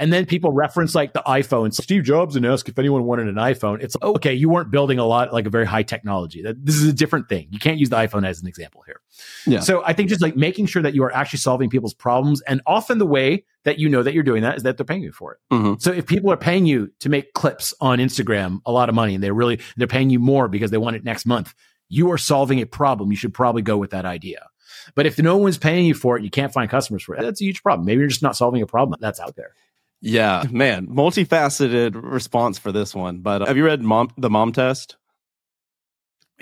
[0.00, 1.72] And then people reference like the iPhone.
[1.72, 3.82] Steve Jobs and ask if anyone wanted an iPhone.
[3.82, 6.42] It's like, okay, you weren't building a lot like a very high technology.
[6.42, 7.48] This is a different thing.
[7.50, 9.00] You can't use the iPhone as an example here.
[9.46, 9.60] Yeah.
[9.60, 12.60] So I think just like making sure that you are actually solving people's problems, and
[12.66, 15.12] often the way that you know that you're doing that is that they're paying you
[15.12, 15.38] for it.
[15.52, 15.80] Mhm.
[15.80, 19.14] So if people are paying you to make clips on Instagram a lot of money,
[19.14, 21.54] and they're really they're paying you more because they want it next month,
[21.88, 23.10] you are solving a problem.
[23.10, 24.46] You should probably go with that idea.
[24.94, 27.22] But if no one's paying you for it, you can't find customers for it.
[27.22, 27.86] That's a huge problem.
[27.86, 29.52] Maybe you're just not solving a problem that's out there.
[30.00, 33.18] Yeah, man, multifaceted response for this one.
[33.18, 34.96] But uh, have you read mom, the Mom Test?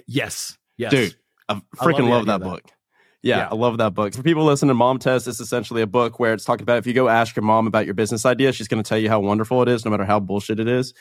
[0.07, 0.59] Yes.
[0.77, 0.91] Yes.
[0.91, 1.15] Dude,
[1.49, 2.41] I I love freaking love that.
[2.41, 2.63] book.
[3.23, 3.49] Yeah, Yeah.
[3.51, 4.13] I love that book.
[4.13, 6.87] For people listening to Mom Test, it's essentially a book where it's talking about if
[6.87, 9.21] you go ask your mom about your business idea, she's going to tell you how
[9.21, 10.93] wonderful it is, no matter how bullshit it is.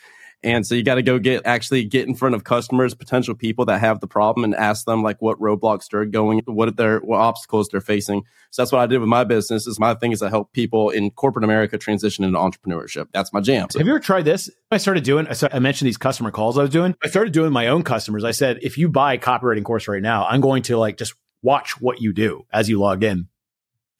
[0.43, 3.65] And so you got to go get actually get in front of customers, potential people
[3.65, 7.19] that have the problem, and ask them like what roadblocks they're going, what their what
[7.19, 8.23] obstacles they're facing.
[8.51, 9.65] So that's what I did with my business.
[9.65, 13.07] Is my thing is I help people in corporate America transition into entrepreneurship.
[13.13, 13.69] That's my jam.
[13.69, 14.49] So- Have you ever tried this?
[14.69, 16.95] I started doing, I, mentioned these customer calls I was doing.
[17.03, 18.23] I started doing my own customers.
[18.23, 21.13] I said, if you buy a copywriting course right now, I'm going to like just
[21.41, 23.27] watch what you do as you log in.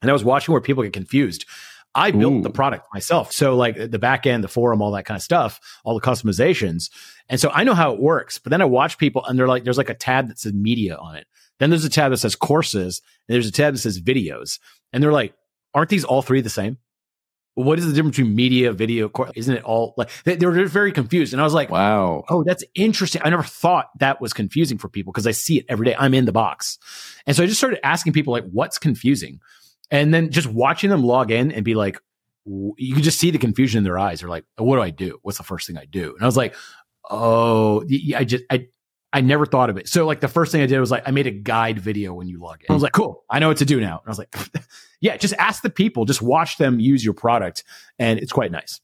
[0.02, 1.46] And I was watching where people get confused.
[1.96, 2.42] I built Ooh.
[2.42, 3.32] the product myself.
[3.32, 6.90] So like the back end, the forum, all that kind of stuff, all the customizations.
[7.30, 8.40] And so I know how it works.
[8.40, 10.96] But then I watch people and they're like, there's like a tab that says media
[10.96, 11.28] on it.
[11.60, 14.60] Then there's a tab that says courses and there's a tab that says videos.
[14.92, 15.34] And they're like,
[15.74, 16.78] aren't these all three the same?
[17.56, 19.08] what is the difference between media, video?
[19.10, 21.34] cor- Isn't it all like they, they were very confused?
[21.34, 22.24] And I was like, Wow.
[22.30, 23.22] oh, that's interesting.
[23.24, 25.96] I never thought that was confusing for people because I see it every day.
[25.98, 26.80] I'm in the box.
[27.28, 29.40] And so I just started asking people, like, what's confusing?
[29.92, 32.00] And then just watching them log in and be like,
[32.46, 34.20] you can just see the confusion in their eyes.
[34.20, 35.20] They're like, what do I do?
[35.22, 36.14] What's the first thing I do?
[36.14, 36.56] And I was like,
[37.10, 37.84] oh,
[38.16, 38.68] I just, I,
[39.14, 39.88] I never thought of it.
[39.88, 42.28] So like the first thing I did was like, I made a guide video when
[42.28, 42.66] you log in.
[42.70, 44.00] I was like, cool, I know what to do now.
[44.00, 44.36] And I was like,
[45.02, 47.64] yeah, just ask the people, just watch them use your product.
[48.00, 48.82] And it's quite nice.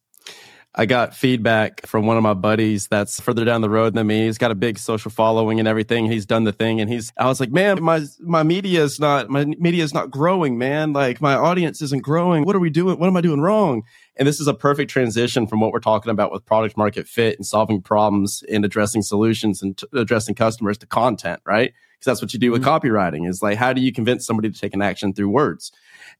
[0.75, 4.25] I got feedback from one of my buddies that's further down the road than me.
[4.25, 6.05] He's got a big social following and everything.
[6.05, 9.29] He's done the thing and he's I was like, "Man, my my media is not
[9.29, 10.93] my media is not growing, man.
[10.93, 12.45] Like my audience isn't growing.
[12.45, 12.99] What are we doing?
[12.99, 13.81] What am I doing wrong?"
[14.15, 17.37] And this is a perfect transition from what we're talking about with product market fit
[17.37, 21.73] and solving problems and addressing solutions and t- addressing customers to content, right?
[21.93, 24.59] Because that's what you do with copywriting is like how do you convince somebody to
[24.59, 25.71] take an action through words?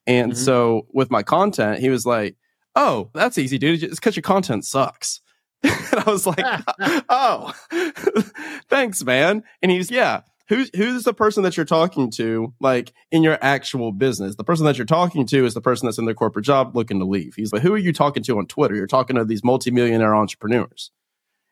[0.08, 0.38] And Mhm.
[0.38, 2.36] so with my content, he was like,
[2.76, 3.84] "Oh, that's easy, dude.
[3.84, 5.22] It's because your content sucks."
[5.64, 5.74] and
[6.06, 6.46] I was like,
[7.10, 7.54] "Oh,
[8.70, 13.24] thanks, man." And he's, "Yeah, who's who's the person that you're talking to, like in
[13.24, 14.36] your actual business?
[14.36, 17.00] The person that you're talking to is the person that's in their corporate job looking
[17.00, 18.76] to leave." He's like, "Who are you talking to on Twitter?
[18.76, 20.92] You're talking to these multimillionaire entrepreneurs."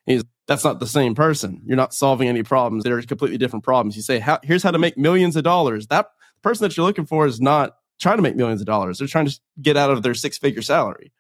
[0.06, 1.62] He's that's not the same person.
[1.66, 2.84] You're not solving any problems.
[2.84, 3.96] They're completely different problems.
[3.98, 6.08] You say, how, "Here's how to make millions of dollars." That
[6.42, 9.00] person that you're looking for is not trying to make millions of dollars.
[9.00, 11.12] They're trying to get out of their six figure salary.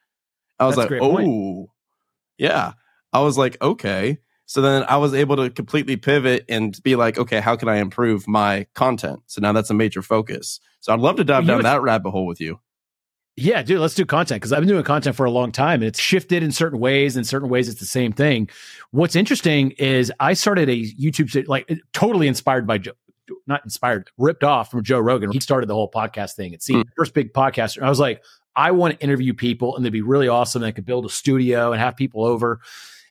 [0.59, 1.27] I was That's like, great point.
[1.27, 1.71] oh,
[2.37, 2.73] yeah.
[3.13, 4.19] I was like, okay.
[4.45, 7.77] So then I was able to completely pivot and be like, okay, how can I
[7.77, 9.19] improve my content?
[9.27, 10.59] So now that's a major focus.
[10.79, 12.59] So I'd love to dive You down that rabbit hole with you.
[13.39, 15.83] Yeah, dude, let's do content because I've been doing content for a long time and
[15.83, 17.15] it's shifted in certain ways.
[17.17, 18.49] In certain ways, it's the same thing.
[18.91, 22.93] What's interesting is I started a YouTube, like totally inspired by Joe,
[23.45, 25.31] not inspired, ripped off from Joe Rogan.
[25.31, 26.53] He started the whole podcast thing.
[26.53, 27.81] It's the first big podcaster.
[27.81, 28.23] I was like,
[28.55, 30.63] I want to interview people and they'd be really awesome.
[30.63, 32.59] And I could build a studio and have people over.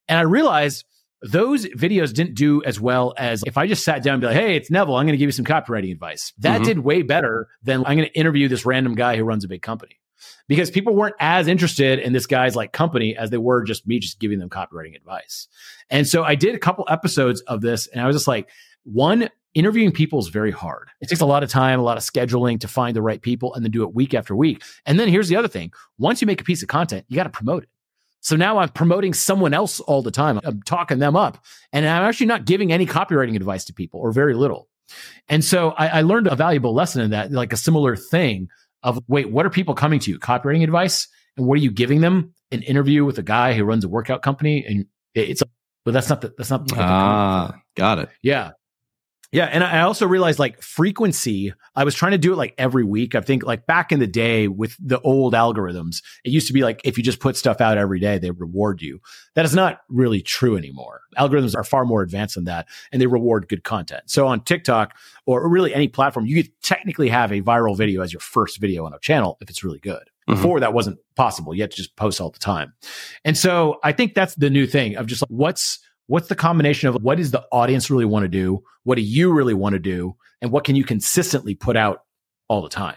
[0.09, 0.85] And I realized
[1.23, 4.37] those videos didn't do as well as if I just sat down and be like,
[4.37, 4.97] hey, it's Neville.
[4.97, 6.33] I'm going to give you some copywriting advice.
[6.39, 6.65] That Mhm.
[6.65, 9.63] did way better than I'm going to interview this random guy who runs a big
[9.63, 9.99] company
[10.49, 13.99] because people weren't as interested in this guy's like company as they were just me
[13.99, 15.49] just giving them copywriting advice.
[15.91, 18.49] And so I did a couple episodes of this and I was just like,
[18.85, 20.89] one, interviewing people is very hard.
[21.01, 23.55] It takes a lot of time, a lot of scheduling to find the right people
[23.55, 24.63] and then do it week after week.
[24.85, 25.73] And then here's the other thing.
[25.99, 27.69] Once you make a piece of content, you got to promote it.
[28.21, 30.41] So now I'm promoting someone else all the time.
[30.45, 31.43] I'm talking them up
[31.73, 34.69] and I'm actually not giving any copywriting advice to people or very little.
[35.29, 38.49] And so I, I learned a valuable lesson in that, like a similar thing
[38.83, 40.19] of wait, what are people coming to you?
[40.19, 41.09] Copywriting advice?
[41.37, 42.33] And what are you giving them?
[42.53, 44.65] An interview with a guy who runs a workout company.
[44.65, 45.43] And it's,
[45.85, 48.09] but that's not the, that's not they're Ah, got it.
[48.23, 48.51] yeah.
[49.37, 49.51] Yeah.
[49.53, 53.15] And I also realized like frequency, I was trying to do it like every week.
[53.15, 56.63] I think like back in the day with the old algorithms, it used to be
[56.63, 58.99] like if you just put stuff out every day, they reward you.
[59.35, 61.03] That is not really true anymore.
[61.19, 64.05] Algorithms are far more advanced than that and they reward good content.
[64.07, 64.97] So on TikTok
[65.27, 68.87] or really any platform, you could technically have a viral video as your first video
[68.87, 70.09] on a channel if it's really good.
[70.31, 70.37] Mhm.
[70.37, 71.55] Before that wasn't possible.
[71.55, 72.73] You had to just post all the time.
[73.23, 76.89] And so I think that's the new thing of just like what's what's the combination
[76.89, 78.63] of what does the audience really want to do?
[78.85, 80.17] What do you really want to do?
[80.41, 82.03] And what can you consistently put out
[82.49, 82.97] all the time?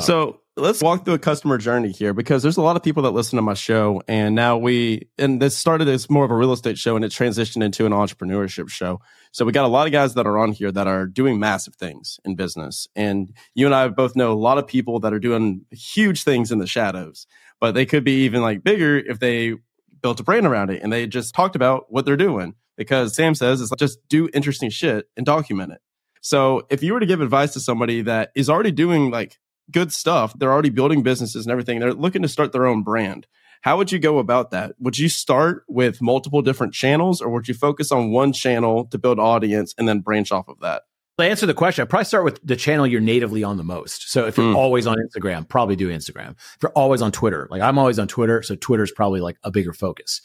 [0.00, 3.12] So let's walk through a customer journey here because there's a lot of people that
[3.12, 4.02] listen to my show.
[4.06, 7.12] And now we, and this started as more of a real estate show and it
[7.12, 9.00] transitioned into an entrepreneurship show.
[9.32, 11.76] So we got a lot of guys that are on here that are doing massive
[11.76, 12.88] things in business.
[12.94, 16.52] And you and I both know a lot of people that are doing huge things
[16.52, 17.26] in the shadows,
[17.58, 19.54] but they could be even like bigger if they
[20.02, 22.54] built a brand around it and they just talked about what they're doing.
[22.76, 25.80] Because Sam says it's like just do interesting shit and document it.
[26.22, 29.38] So if you were to give advice to somebody that is already doing like
[29.70, 33.26] good stuff, they're already building businesses and everything, they're looking to start their own brand.
[33.62, 34.74] How would you go about that?
[34.78, 38.98] Would you start with multiple different channels or would you focus on one channel to
[38.98, 40.82] build audience and then branch off of that?
[41.22, 44.10] To answer the question, I'd probably start with the channel you're natively on the most.
[44.10, 44.56] So if you're Hmm.
[44.56, 46.30] always on Instagram, probably do Instagram.
[46.32, 49.50] If you're always on Twitter, like I'm always on Twitter, so Twitter's probably like a
[49.50, 50.20] bigger focus.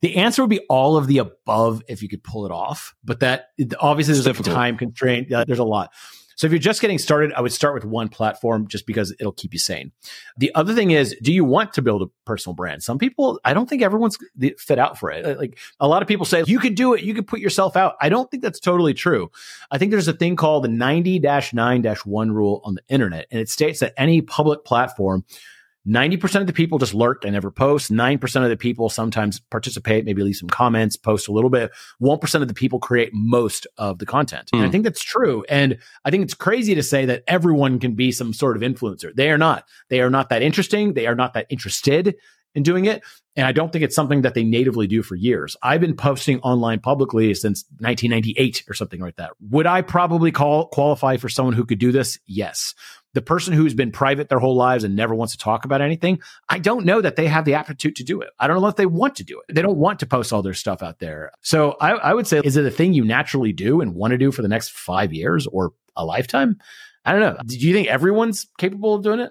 [0.00, 3.20] The answer would be all of the above if you could pull it off, but
[3.20, 3.48] that
[3.80, 4.54] obviously It's there's a difficult.
[4.54, 5.32] time constraint.
[5.32, 5.90] Uh, there's a lot.
[6.38, 9.32] So if you're just getting started, I would start with one platform just because it'll
[9.32, 9.90] keep you sane.
[10.36, 12.84] The other thing is, do you want to build a personal brand?
[12.84, 14.16] Some people, I don't think everyone's
[14.56, 15.26] fit out for it.
[15.26, 17.02] Uh, Like a lot of people say, you can do it.
[17.02, 17.96] You can put yourself out.
[18.00, 19.32] I don't think that's totally true.
[19.72, 23.40] I think there's a thing called the 90 9 1 rule on the internet, and
[23.40, 25.24] it states that any public platform
[25.88, 27.90] 90% of the people just lurk and never post.
[27.90, 31.70] 9% of the people sometimes participate, maybe leave some comments, post a little bit.
[32.02, 34.50] 1% of the people create most of the content.
[34.52, 34.72] And I Hmm.
[34.72, 35.44] think that's true.
[35.48, 39.14] And I think it's crazy to say that everyone can be some sort of influencer.
[39.14, 39.64] They are not.
[39.88, 40.92] They are not that interesting.
[40.92, 42.16] They are not that interested
[42.54, 43.02] in doing it.
[43.38, 45.56] And I don't think it's something that they natively do for years.
[45.62, 49.30] I've been posting online publicly since 1998 or something like that.
[49.50, 52.18] Would I probably call qualify for someone who could do this?
[52.26, 52.74] Yes.
[53.14, 56.20] The person who's been private their whole lives and never wants to talk about anything,
[56.48, 58.30] I don't know that they have the aptitude to do it.
[58.40, 59.54] I don't know if they want to do it.
[59.54, 61.30] They don't want to post all their stuff out there.
[61.40, 64.18] So I, I would say, is it a thing you naturally do and want to
[64.18, 66.58] do for the next five years or a lifetime?
[67.04, 67.36] I don't know.
[67.46, 69.30] Do you think everyone's capable of doing it?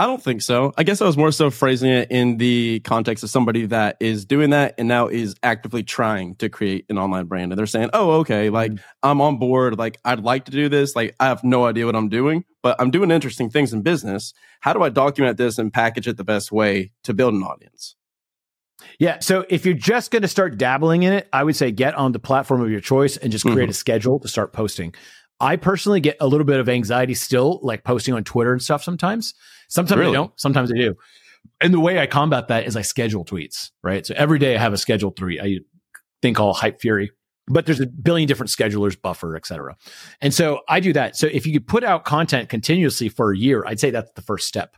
[0.00, 0.72] I don't think so.
[0.78, 4.24] I guess I was more so phrasing it in the context of somebody that is
[4.24, 7.50] doing that and now is actively trying to create an online brand.
[7.50, 8.54] And they're saying, oh, okay, mm-hmm.
[8.54, 9.76] like I'm on board.
[9.76, 10.94] Like I'd like to do this.
[10.94, 14.34] Like I have no idea what I'm doing, but I'm doing interesting things in business.
[14.60, 17.96] How do I document this and package it the best way to build an audience?
[19.00, 19.18] Yeah.
[19.20, 22.12] So if you're just going to start dabbling in it, I would say get on
[22.12, 23.70] the platform of your choice and just create mm-hmm.
[23.70, 24.94] a schedule to start posting.
[25.40, 28.82] I personally get a little bit of anxiety still, like posting on Twitter and stuff
[28.82, 29.34] sometimes.
[29.68, 30.12] Sometimes Really?
[30.12, 30.94] I don't, sometimes I do.
[31.60, 34.04] And the way I combat that is I schedule tweets, right?
[34.04, 35.40] So every day I have a scheduled three.
[35.40, 35.60] I
[36.22, 37.10] think all Hypefury,
[37.46, 39.76] but there's a billion different schedulers, buffer, et cetera.
[40.20, 41.16] And so I do that.
[41.16, 44.22] So if you could put out content continuously for a year, I'd say that's the
[44.22, 44.76] first step.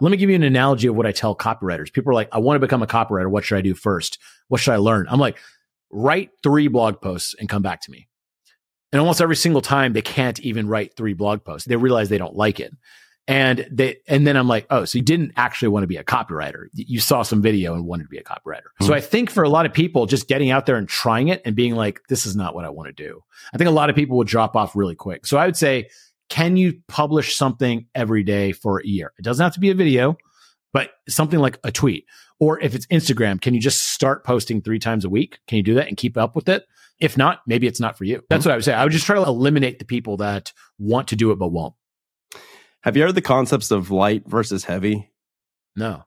[0.00, 1.92] Let me give you an analogy of what I tell copywriters.
[1.92, 3.30] People are like, I want to become a copywriter.
[3.30, 4.18] What should I do first?
[4.48, 5.06] What should I learn?
[5.08, 5.38] I'm like,
[5.90, 8.08] write three blog posts and come back to me.
[8.92, 11.68] And almost every single time they can't even write three blog posts.
[11.68, 12.72] They realize they don't like it.
[13.28, 16.02] And they, and then I'm like, oh, so you didn't actually want to be a
[16.02, 16.66] copywriter.
[16.72, 18.70] You saw some video and wanted to be a copywriter.
[18.80, 18.94] So hmm.
[18.94, 21.54] I think for a lot of people, just getting out there and trying it and
[21.54, 23.22] being like, this is not what I want to do.
[23.54, 25.26] I think a lot of people will drop off really quick.
[25.26, 25.90] So I would say,
[26.28, 29.12] can you publish something every day for a year?
[29.18, 30.16] It doesn't have to be a video,
[30.72, 32.06] but something like a tweet.
[32.38, 35.38] Or if it's Instagram, can you just start posting three times a week?
[35.46, 36.64] Can you do that and keep up with it?
[36.98, 38.22] If not, maybe it's not for you.
[38.28, 38.74] That's what I would say.
[38.74, 41.74] I would just try to eliminate the people that want to do it but won't.
[42.82, 45.10] Have you heard the concepts of light versus heavy?
[45.76, 46.04] No.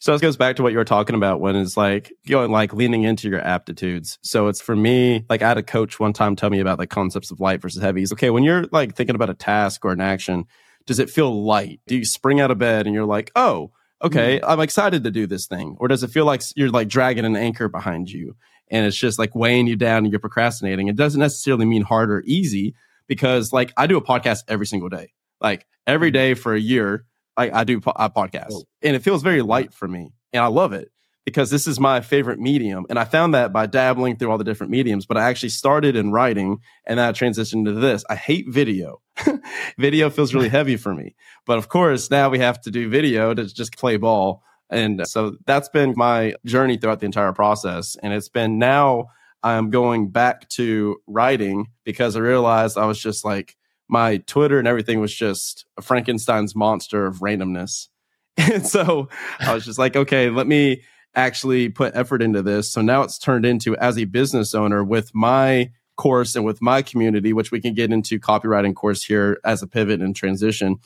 [0.00, 2.72] So it goes back to what you were talking about when it's like going like
[2.72, 4.18] leaning into your aptitudes.
[4.22, 6.86] So it's for me, like I had a coach one time tell me about the
[6.86, 8.00] concepts of light versus heavy.
[8.00, 10.46] He's okay, when you're like thinking about a task or an action,
[10.86, 11.80] does it feel light?
[11.88, 15.26] Do you spring out of bed and you're like, oh, okay, I'm excited to do
[15.26, 15.76] this thing?
[15.78, 18.36] Or does it feel like you're like dragging an anchor behind you
[18.70, 20.88] and it's just like weighing you down and you're procrastinating?
[20.88, 22.74] It doesn't necessarily mean hard or easy
[23.06, 25.12] because like I do a podcast every single day.
[25.40, 26.14] Like every mm.
[26.14, 27.04] day for a year,
[27.36, 28.64] I, I do po- a podcast Oh.
[28.82, 30.12] and it feels very light for me.
[30.32, 30.90] And I love it
[31.28, 32.86] because this is my favorite medium.
[32.88, 35.94] And I found that by dabbling through all the different mediums, but I actually started
[35.94, 38.02] in writing and then I transitioned to this.
[38.08, 39.02] I hate video.
[39.78, 41.16] video feels really heavy for me.
[41.44, 44.42] But of course, now we have to do video to just play ball.
[44.70, 47.94] And so that's been my journey throughout the entire process.
[48.02, 49.08] And it's been now
[49.42, 53.54] I'm going back to writing because I realized I was just like,
[53.86, 57.88] my Twitter and everything was just a Frankenstein's monster of randomness.
[58.38, 59.08] And so
[59.40, 60.82] I was just like, okay, let me
[61.18, 62.70] actually put effort into this.
[62.70, 66.80] So now it's turned into as a business owner with my course and with my
[66.80, 70.76] community, which we can get into copywriting course here as a pivot and transition.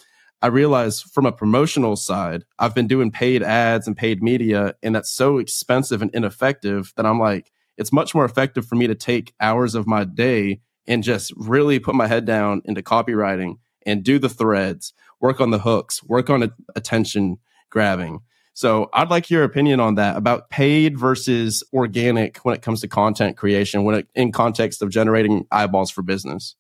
[0.41, 4.95] I realized from a promotional side, I've been doing paid ads and paid media, and
[4.95, 8.95] that's so expensive and ineffective that I'm like, it's much more effective for me to
[8.95, 14.03] take hours of my day and just really put my head down into copywriting and
[14.03, 17.37] do the threads, work on the hooks, work on attention
[17.71, 18.21] grabbing.
[18.55, 22.89] So I'd like your opinion on that about paid versus organic when it comes to
[22.89, 26.55] content creation, when it in context of generating eyeballs for business.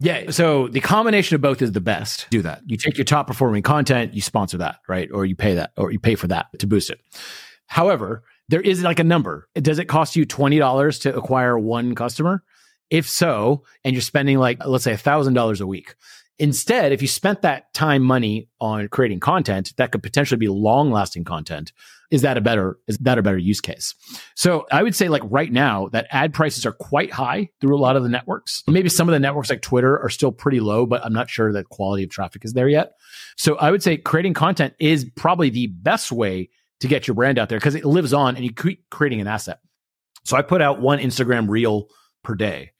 [0.00, 0.30] Yeah.
[0.30, 2.26] So the combination of both is the best.
[2.30, 2.62] Do that.
[2.66, 5.08] You take your top performing content, you sponsor that, right?
[5.12, 7.00] Or you pay that, or you pay for that to boost it.
[7.66, 9.48] However, there is like a number.
[9.54, 12.42] Does it cost you $20 to acquire one customer?
[12.90, 15.94] If so, and you're spending like, let's say $1,000 a week.
[16.42, 20.90] Instead, if you spent that time, money on creating content that could potentially be long
[20.90, 21.72] lasting content,
[22.10, 23.94] is that a better, is that a better use case?
[24.34, 27.78] So I would say like right now that ad prices are quite high through a
[27.78, 28.64] lot of the networks.
[28.66, 31.52] Maybe some of the networks like Twitter are still pretty low, but I'm not sure
[31.52, 32.94] that quality of traffic is there yet.
[33.36, 36.50] So I would say creating content is probably the best way
[36.80, 39.28] to get your brand out there because it lives on and you keep creating an
[39.28, 39.60] asset.
[40.24, 41.86] So I put out one Instagram reel
[42.24, 42.72] per day.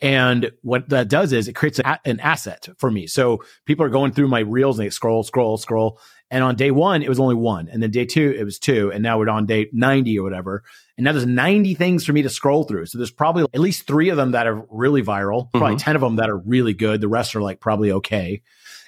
[0.00, 3.06] And what that does is it creates a, an asset for me.
[3.06, 6.00] So people are going through my reels and they scroll, scroll, scroll.
[6.30, 7.68] And on day one, it was only one.
[7.68, 8.92] And then day two, it was two.
[8.92, 10.62] And now we're on day 90 or whatever.
[10.96, 12.86] And now there's 90 things for me to scroll through.
[12.86, 15.84] So there's probably at least three of them that are really viral, probably mm-hmm.
[15.84, 17.00] 10 of them that are really good.
[17.00, 18.42] The rest are like probably okay.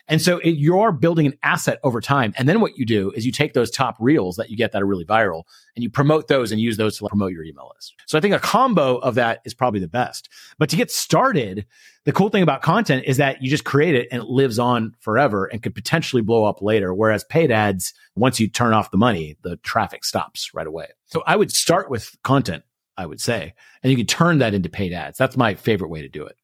[0.08, 2.34] And so it, you're building an asset over time.
[2.36, 4.82] And then what you do is you take those top reels that you get that
[4.82, 5.44] are really viral
[5.76, 7.94] and you promote those and use those to promote your email list.
[8.06, 10.28] So I think a combo of that is probably the best.
[10.58, 11.66] But to get started,
[12.04, 14.94] the cool thing about content is that you just create it and it lives on
[15.00, 16.92] forever and could potentially blow up later.
[16.92, 20.88] Whereas paid ads, once you turn off the money, the traffic stops right away.
[21.06, 22.64] So I would start with content,
[22.96, 25.16] I would say, and you can turn that into paid ads.
[25.16, 26.36] That's my favorite way to do it.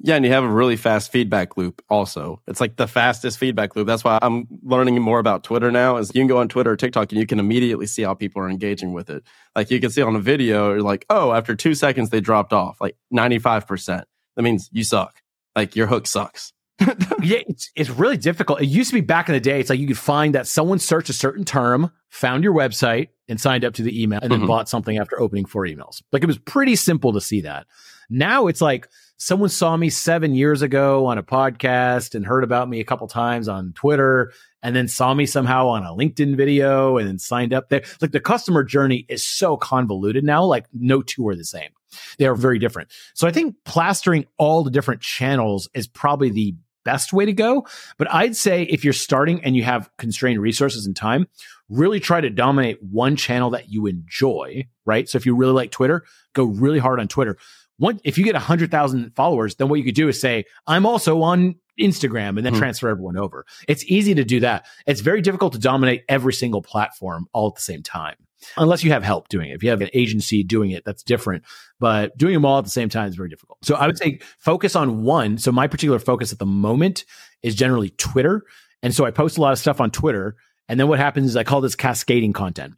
[0.00, 2.40] Yeah, and you have a really fast feedback loop also.
[2.46, 3.86] It's like the fastest feedback loop.
[3.88, 6.76] That's why I'm learning more about Twitter now is you can go on Twitter or
[6.76, 9.24] TikTok and you can immediately see how people are engaging with it.
[9.56, 12.52] Like you can see on a video, you're like, oh, after two seconds they dropped
[12.52, 14.04] off, like 95%.
[14.36, 15.20] That means you suck.
[15.56, 16.52] Like your hook sucks.
[16.80, 18.60] yeah, it's it's really difficult.
[18.60, 19.58] It used to be back in the day.
[19.58, 23.40] It's like you could find that someone searched a certain term, found your website, and
[23.40, 24.46] signed up to the email, and then Mhm.
[24.46, 26.02] bought something after opening four emails.
[26.12, 27.66] Like it was pretty simple to see that.
[28.10, 32.68] Now it's like someone saw me seven years ago on a podcast and heard about
[32.68, 34.32] me a couple times on Twitter,
[34.62, 37.82] and then saw me somehow on a LinkedIn video, and then signed up there.
[38.00, 40.44] Like the customer journey is so convoluted now.
[40.44, 41.70] Like no two are the same.
[42.18, 42.90] They are very different.
[43.14, 46.54] So I think plastering all the different channels is probably the
[46.84, 47.66] best way to go.
[47.98, 51.26] But I'd say if you're starting and you have constrained resources and time,
[51.68, 55.06] really try to dominate one channel that you enjoy, right?
[55.08, 57.36] So if you really like Twitter, go really hard on Twitter.
[57.78, 61.22] One, if you get 100,000 followers, then what you could do is say, I'm also
[61.22, 62.58] on Instagram and then Hmm.
[62.58, 63.46] transfer everyone over.
[63.68, 64.66] It's easy to do that.
[64.86, 68.16] It's very difficult to dominate every single platform all at the same time,
[68.56, 69.54] unless you have help doing it.
[69.54, 71.44] If you have an agency doing it, that's different.
[71.78, 73.58] But doing them all at the same time is very difficult.
[73.64, 75.38] So I would say focus on one.
[75.38, 77.04] So my particular focus at the moment
[77.44, 78.42] is generally Twitter.
[78.82, 80.34] And so I post a lot of stuff on Twitter.
[80.68, 82.74] And then what happens is I call this cascading content.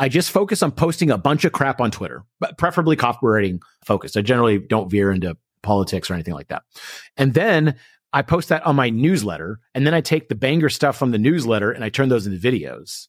[0.00, 4.16] I just focus on posting a bunch of crap on Twitter, but preferably copywriting focused.
[4.16, 6.62] I generally don't veer into politics or anything like that.
[7.18, 7.76] And then
[8.12, 9.60] I post that on my newsletter.
[9.74, 12.38] And then I take the banger stuff from the newsletter and I turn those into
[12.38, 13.08] videos.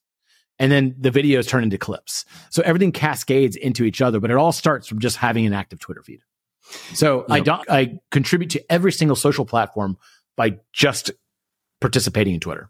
[0.59, 2.25] And then the videos turn into clips.
[2.49, 5.79] So everything cascades into each other, but it all starts from just having an active
[5.79, 6.19] Twitter feed.
[6.93, 9.97] So I don't, I contribute to every single social platform
[10.35, 11.09] by just
[11.79, 12.69] participating in Twitter.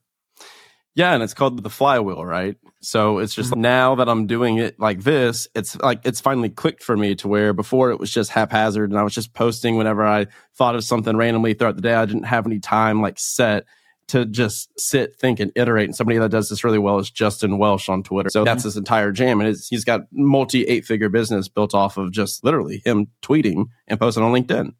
[0.93, 2.57] Yeah, and it's called the flywheel, right?
[2.81, 3.61] So it's just mm-hmm.
[3.61, 7.27] now that I'm doing it like this, it's like it's finally clicked for me to
[7.27, 10.83] where before it was just haphazard and I was just posting whenever I thought of
[10.83, 11.93] something randomly throughout the day.
[11.93, 13.65] I didn't have any time like set
[14.11, 15.85] to just sit, think, and iterate.
[15.85, 18.29] And somebody that does this really well is Justin Welsh on Twitter.
[18.29, 18.67] So that's mm-hmm.
[18.67, 19.39] his entire jam.
[19.39, 23.67] And it's, he's got multi eight figure business built off of just literally him tweeting
[23.87, 24.73] and posting on LinkedIn.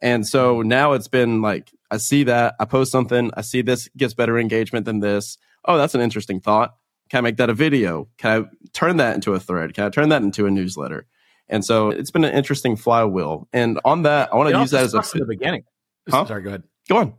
[0.00, 0.68] And so mm-hmm.
[0.68, 4.38] now it's been like, I see that, I post something, I see this gets better
[4.38, 5.36] engagement than this.
[5.64, 6.74] Oh, that's an interesting thought.
[7.10, 8.08] Can I make that a video?
[8.18, 9.74] Can I turn that into a thread?
[9.74, 11.06] Can I turn that into a newsletter?
[11.48, 13.48] And so it's been an interesting flywheel.
[13.52, 15.64] And on that, I want to use that as a in the beginning.
[16.08, 16.24] Huh?
[16.26, 16.62] Sorry, go ahead.
[16.88, 17.14] go on.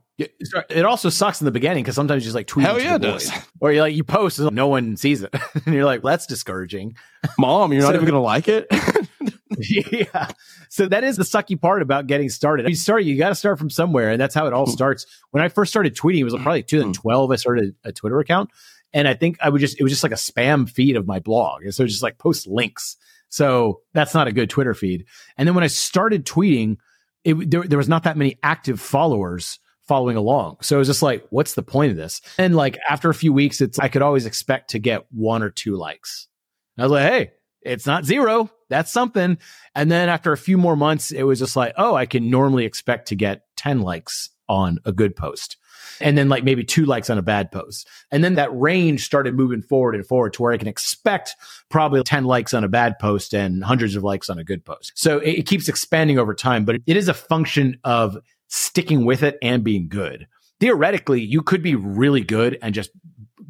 [0.70, 2.66] It also sucks in the beginning because sometimes you just like tweet.
[2.66, 3.32] Hell yeah, it does.
[3.60, 5.34] Or you like you post and no one sees it,
[5.66, 6.96] and you're like, that's discouraging.
[7.38, 8.68] Mom, you're not even going to like it?
[9.58, 10.28] yeah.
[10.72, 12.70] So that is the sucky part about getting started.
[12.70, 15.06] You start, you got to start from somewhere, and that's how it all starts.
[15.32, 17.30] When I first started tweeting, it was probably 2012.
[17.30, 17.34] Mm.
[17.34, 18.52] I started a Twitter account,
[18.94, 21.20] and I think I would just it was just like a spam feed of my
[21.20, 22.96] blog, and so just like post links.
[23.28, 25.08] So that's not a good Twitter feed.
[25.38, 26.78] And then when I started tweeting,
[27.26, 30.60] it there, there was not that many active followers following along.
[30.62, 32.22] So it was just like, what's the point of this?
[32.38, 35.50] And like after a few weeks, it's I could always expect to get one or
[35.50, 36.30] two likes.
[36.78, 37.32] And I was like, hey,
[37.62, 38.50] it's not zero.
[38.70, 39.38] That's something.
[39.76, 42.66] And then after a few more months, it was just like, oh, I can normally
[42.66, 45.58] expect to get 10 likes on a good post.
[46.00, 47.88] And then like maybe two likes on a bad post.
[48.12, 51.36] And then that range started moving forward and forward to where I can expect
[51.70, 54.94] probably 10 likes on a bad post and hundreds of likes on a good post.
[54.96, 59.24] So it, it keeps expanding over time, but it is a function of sticking with
[59.24, 60.28] it and being good.
[60.60, 62.92] Theoretically, you could be really good and just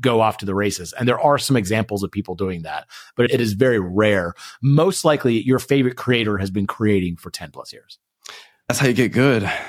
[0.02, 0.94] go off to the races.
[0.94, 4.34] And there are some examples of people doing that, but it is very rare.
[4.62, 8.00] Most likely your favorite creator has been creating for 10 plus years.
[8.68, 9.50] That's how you get good.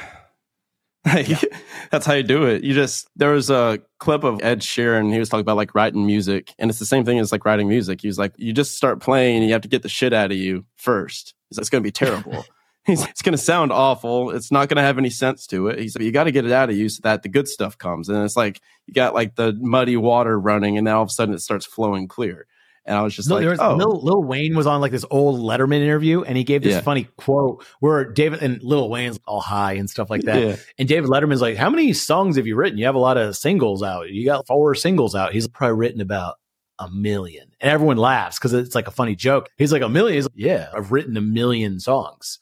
[1.04, 1.26] Like,
[1.90, 2.64] That's how you do it.
[2.64, 5.12] You just there was a clip of Ed Sheeran.
[5.12, 7.68] He was talking about like writing music, and it's the same thing as like writing
[7.68, 8.00] music.
[8.00, 10.30] He was like, you just start playing, and you have to get the shit out
[10.30, 11.34] of you first.
[11.50, 12.44] He's like, it's going to be terrible.
[12.84, 14.30] He's, it's going to sound awful.
[14.30, 15.78] It's not going to have any sense to it.
[15.78, 17.78] He's like, you got to get it out of you so that the good stuff
[17.78, 18.08] comes.
[18.08, 21.12] And it's like you got like the muddy water running, and then all of a
[21.12, 22.46] sudden it starts flowing clear.
[22.84, 25.04] And I was just Lil, like, was, oh, Lil, Lil Wayne was on like this
[25.08, 26.80] old Letterman interview, and he gave this Yeah.
[26.80, 30.42] funny quote where David and Lil Wayne's all high and stuff like that.
[30.42, 30.56] Yeah.
[30.78, 32.78] And David Letterman's like, "How many songs have you written?
[32.78, 34.10] You have a lot of singles out.
[34.10, 36.34] You got four singles out." He's probably written about
[36.80, 39.48] a million, and everyone laughs because it's like a funny joke.
[39.58, 40.14] He's like, "A million?
[40.16, 42.40] He's like, yeah, I've written a million songs."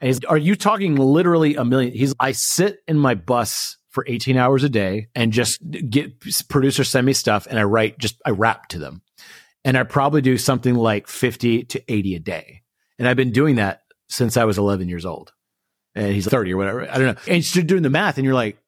[0.00, 1.92] And he's, "Are you talking literally a million?
[1.92, 6.12] He's, I sit in my bus for 18 hours a day and just get
[6.48, 9.02] producers send me stuff and I write just I rap to them.
[9.64, 12.62] And I probably do something like 50 to 80 a day.
[12.98, 15.32] And I've been doing that since I was 11 years old.
[15.94, 16.90] And he's 30 or whatever.
[16.90, 17.32] I don't know.
[17.32, 18.58] And you're doing the math and you're like,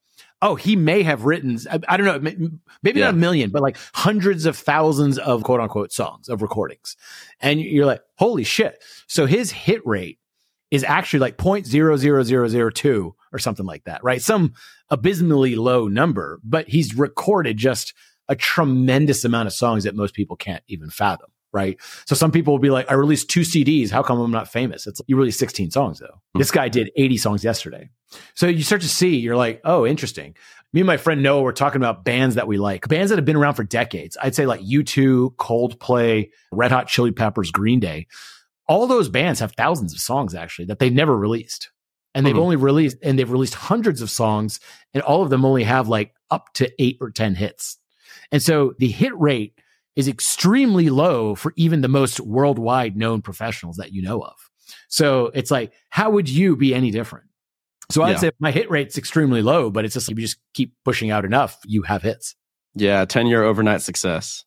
[0.43, 2.51] oh, he may have written, I, I don't know,
[2.83, 3.07] maybe Yeah.
[3.07, 6.97] not a million, but like hundreds of thousands of quote unquote songs of recordings.
[7.41, 8.81] And you're like, holy shit.
[9.09, 10.19] So his hit rate
[10.71, 14.23] is actually like 0.00002 or something like that, right?
[14.23, 14.55] Some
[14.89, 17.93] abysmally low number, but he's recorded just
[18.29, 21.79] a tremendous amount of songs that most people can't even fathom, right?
[22.07, 23.91] So some people will be like, I released two CDs.
[23.91, 24.87] How come I'm not famous?
[24.87, 26.21] It's like, you released 16 songs though.
[26.33, 26.39] Hmm.
[26.39, 27.91] This guy did 80 songs yesterday.
[28.35, 30.37] So you start to see, you're like, oh, interesting.
[30.73, 33.25] Me and my friend Noah were talking about bands that we like, bands that have
[33.25, 34.17] been around for decades.
[34.23, 38.07] I'd say like U2, Coldplay, Red Hot Chili Peppers, Green Day.
[38.69, 41.71] All those bands have thousands of songs actually that they've never released.
[42.15, 42.41] And they've Mhm.
[42.41, 44.61] only released, and they've released hundreds of songs,
[44.93, 47.79] and all of them only have like up to eight or 10 hits.
[48.31, 49.55] And so the hit rate
[49.97, 54.35] is extremely low for even the most worldwide known professionals that you know of.
[54.89, 57.27] So it's like, how would you be any different?
[57.91, 58.17] So I'd Yeah.
[58.19, 61.25] say my hit rate's extremely low, but it's just if you just keep pushing out
[61.25, 62.35] enough, you have hits.
[62.75, 64.45] Yeah, 10 year overnight success.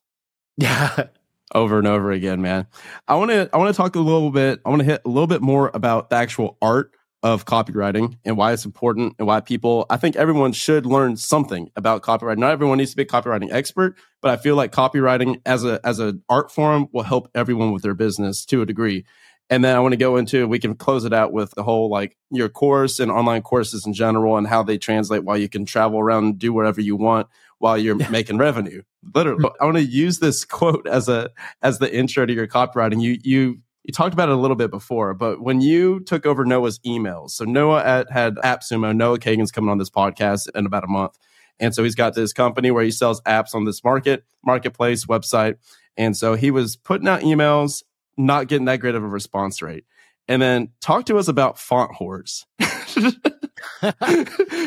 [0.56, 1.04] Yeah.
[1.54, 2.66] over and over again, man.
[3.06, 4.60] I want to I want to talk a little bit.
[4.66, 6.90] I want to hit a little bit more about the actual art
[7.22, 11.70] of copywriting and why it's important and why people I think everyone should learn something
[11.74, 12.38] about copywriting.
[12.38, 15.80] Not everyone needs to be a copywriting expert, but I feel like copywriting as a
[15.84, 19.04] as an art form will help everyone with their business to a degree.
[19.50, 21.90] And then I want to go into we can close it out with the whole
[21.90, 25.64] like your course and online courses in general and how they translate while you can
[25.64, 27.26] travel around and do whatever you want
[27.58, 28.82] while you're making revenue.
[29.14, 31.30] Literally, I want to use this quote as a
[31.62, 33.02] as the intro to your copywriting.
[33.02, 36.44] You you you talked about it a little bit before, but when you took over
[36.44, 38.94] Noah's emails, so Noah at, had AppSumo.
[38.94, 41.16] Noah Kagan's coming on this podcast in about a month,
[41.58, 45.54] and so he's got this company where he sells apps on this market marketplace website,
[45.96, 47.82] and so he was putting out emails,
[48.18, 49.86] not getting that great of a response rate.
[50.28, 52.44] And then talk to us about font whores.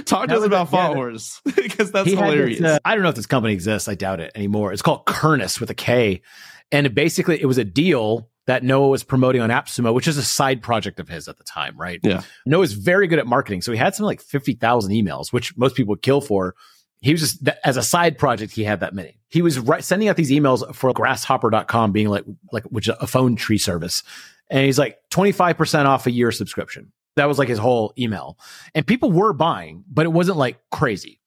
[0.06, 2.62] talk to us about a- yeah, font whores because that's had this, hilarious.
[2.64, 3.88] uh, I don't know if this company exists.
[3.88, 4.74] I doubt it anymore.
[4.74, 6.24] It's called Kernest with a K.
[6.72, 10.18] And it basically, it was a deal that Noah was promoting on AppSumo, which is
[10.18, 12.00] a side project of his at the time, right?
[12.04, 12.22] Yeah.
[12.46, 13.62] Noah's very good at marketing.
[13.62, 16.56] So he had something like 50,000 emails, which most people would kill for.
[17.02, 19.20] He was just, as a side project, he had that many.
[19.30, 23.08] He was ri- sending out these emails for grasshopper.com being like, like, which is a
[23.08, 24.04] phone tree service.
[24.50, 26.92] And he's like 25% off a year subscription.
[27.16, 28.38] That was like his whole email.
[28.76, 31.21] And people were buying, but it wasn't like crazy.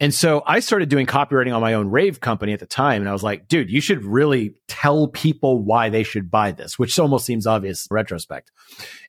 [0.00, 3.02] And so I started doing copywriting on my own rave company at the time.
[3.02, 6.76] And I was like, dude, you should really tell people why they should buy this,
[6.76, 8.50] which almost seems obvious in retrospect.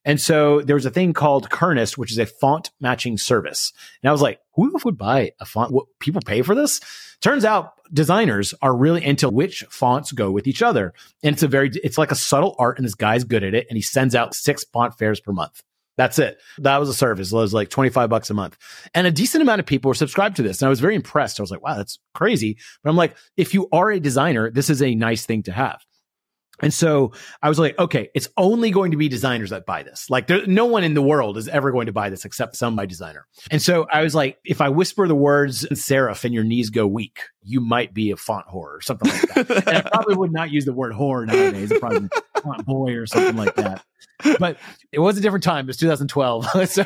[0.06, 3.74] And so there was a thing called Kernest, which is a font matching service.
[4.04, 5.72] And I was like, who would buy a font?
[5.72, 6.80] What, people pay for this?
[7.22, 10.94] Turns out designers are really into which fonts go with each other.
[11.24, 13.66] And it's a very, it's like a subtle art and this guy's good at it.
[13.68, 15.64] And he sends out six font fairs per month.
[15.98, 16.40] That's it.
[16.60, 17.32] That was a service.
[17.32, 18.58] It was like 25 bucks a month.
[18.94, 20.62] And a decent amount of people were subscribed to this.
[20.62, 21.40] And I was very impressed.
[21.40, 22.58] I was like, wow, that's crazy.
[22.84, 25.82] But I'm like, if you are a designer, this is a nice thing to have.
[26.62, 30.10] And so I was like, okay, it's only going to be designers that buy this.
[30.10, 32.76] Like, there, no one in the world is ever going to buy this except some
[32.76, 33.28] by designer.
[33.50, 36.86] And so I was like, if I whisper the words serif and your knees go
[36.86, 39.68] weak, you might be a font whore or something like that.
[39.68, 41.72] and I probably would not use the word whore nowadays.
[41.72, 42.10] I'd probably
[42.42, 43.84] font boy or something like that.
[44.40, 44.58] But
[44.92, 45.66] it was a different time.
[45.66, 46.46] It was 2012.
[46.70, 46.84] so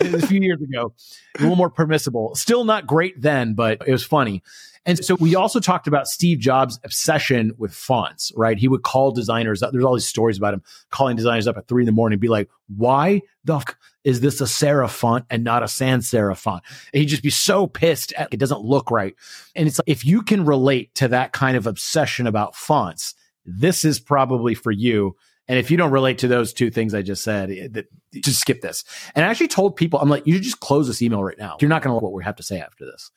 [0.00, 0.92] it was a few years ago,
[1.38, 2.34] a little more permissible.
[2.34, 4.42] Still not great then, but it was funny.
[4.86, 8.58] And so we also talked about Steve Jobs' obsession with fonts, right?
[8.58, 9.72] He would call designers up.
[9.72, 12.20] There's all these stories about him calling designers up at three in the morning and
[12.20, 16.38] be like, why the fuck is this a serif font and not a sans serif
[16.38, 16.62] font?
[16.92, 19.14] And he'd just be so pissed at it doesn't look right.
[19.54, 23.84] And it's like, if you can relate to that kind of obsession about fonts, this
[23.84, 25.16] is probably for you.
[25.46, 27.86] And if you don't relate to those two things I just said, it- that-
[28.22, 28.84] just skip this.
[29.16, 31.56] And I actually told people, I'm like, you should just close this email right now.
[31.60, 33.10] You're not going to like what we have to say after this.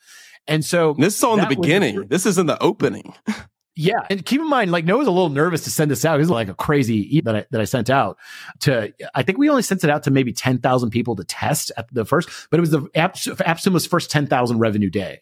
[0.48, 2.08] And so This is all in the That was- beginning.
[2.08, 3.14] this is in the opening.
[3.80, 6.16] yeah, and keep in mind, like Noah's a little nervous to send this out.
[6.16, 8.18] This is like a crazy e that I, that I sent out
[8.62, 8.92] to.
[9.14, 11.86] I think we only sent it out to maybe ten thousand people to test at
[11.94, 15.20] the first, but it was the Apps, AppSumo's first ten thousand revenue day,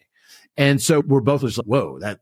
[0.57, 2.21] and so we're both just like, whoa, that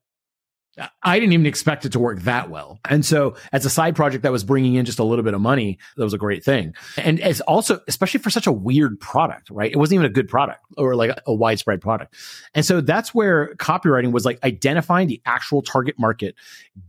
[1.03, 2.79] I didn't even expect it to work that well.
[2.89, 5.41] And so as a side project that was bringing in just a little bit of
[5.41, 6.73] money, that was a great thing.
[6.97, 9.71] And it's also, especially for such a weird product, right?
[9.71, 12.15] It wasn't even a good product or like a widespread product.
[12.53, 16.35] And so that's where copywriting was like identifying the actual target market,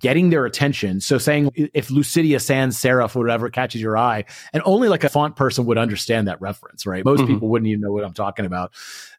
[0.00, 1.00] getting their attention.
[1.00, 5.08] So saying if Lucida sans serif or whatever catches your eye, and only like a
[5.08, 7.04] font person would understand that reference, right?
[7.04, 7.34] Most mm-hmm.
[7.34, 8.72] people wouldn't even know what I'm talking about.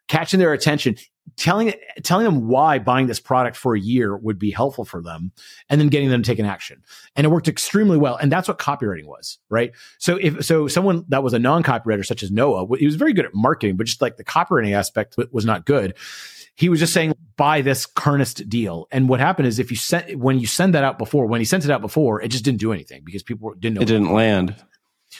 [0.08, 0.96] Catching their attention,
[1.36, 1.72] telling
[2.02, 5.32] telling them why buying this product for a year would be helpful for them
[5.68, 6.82] and then getting them to take an action.
[7.16, 8.16] And it worked extremely well.
[8.16, 9.72] And that's what copywriting was right?
[9.98, 13.24] So if so someone that was a non-copywriter such as noah he was very good
[13.24, 15.94] at marketing but just like the copywriting aspect was not good.
[16.54, 18.88] He was just saying buy this Kernest deal.
[18.90, 21.44] And what happened is if you sent when you send that out before when he
[21.44, 24.12] sent it out before it just didn't do anything because people didn't know it didn't
[24.12, 24.54] land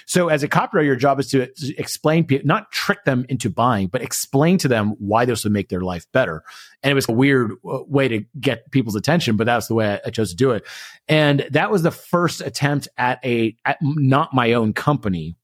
[0.06, 4.02] so as a copywriter, your job is to, explain, not trick them into buying, but
[4.02, 6.42] explain to them why this would make their life better.
[6.82, 10.00] And it was a weird uh, way to get people's attention, but that's the way
[10.04, 10.66] I, chose to do it.
[11.08, 15.36] And that was the first attempt at a, at not my own company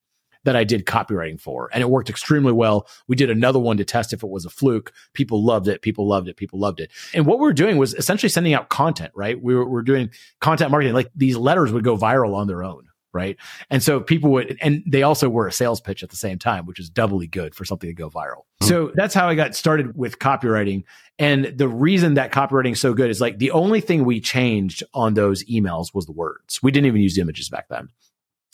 [0.45, 1.71] that I did copywriting for.
[1.73, 2.87] And it worked extremely well.
[3.09, 4.93] We did another one to test if it was a fluke.
[5.15, 5.81] People loved it.
[5.81, 6.37] People loved it.
[6.37, 6.91] People loved it.
[7.15, 9.43] And what we were doing was essentially sending out content, right?
[9.43, 10.93] We were, we were doing content marketing.
[10.93, 13.37] Like these letters would go viral on their own right?
[13.71, 16.67] And so people would, and they also were a sales pitch at the same time,
[16.67, 18.43] which is doubly good for something to go viral.
[18.61, 18.69] Mm-hmm.
[18.69, 20.85] So that's how I got started with copywriting.
[21.19, 24.83] And the reason that copywriting is so good is like the only thing we changed
[24.93, 26.61] on those emails was the words.
[26.63, 27.89] We didn't even use images back then.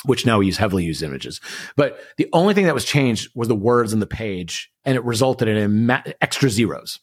[0.07, 1.43] Which now we use heavily used images,
[1.77, 5.05] but the only thing that was changed was the words in the page, and it
[5.05, 7.01] resulted in ma- extra zeros.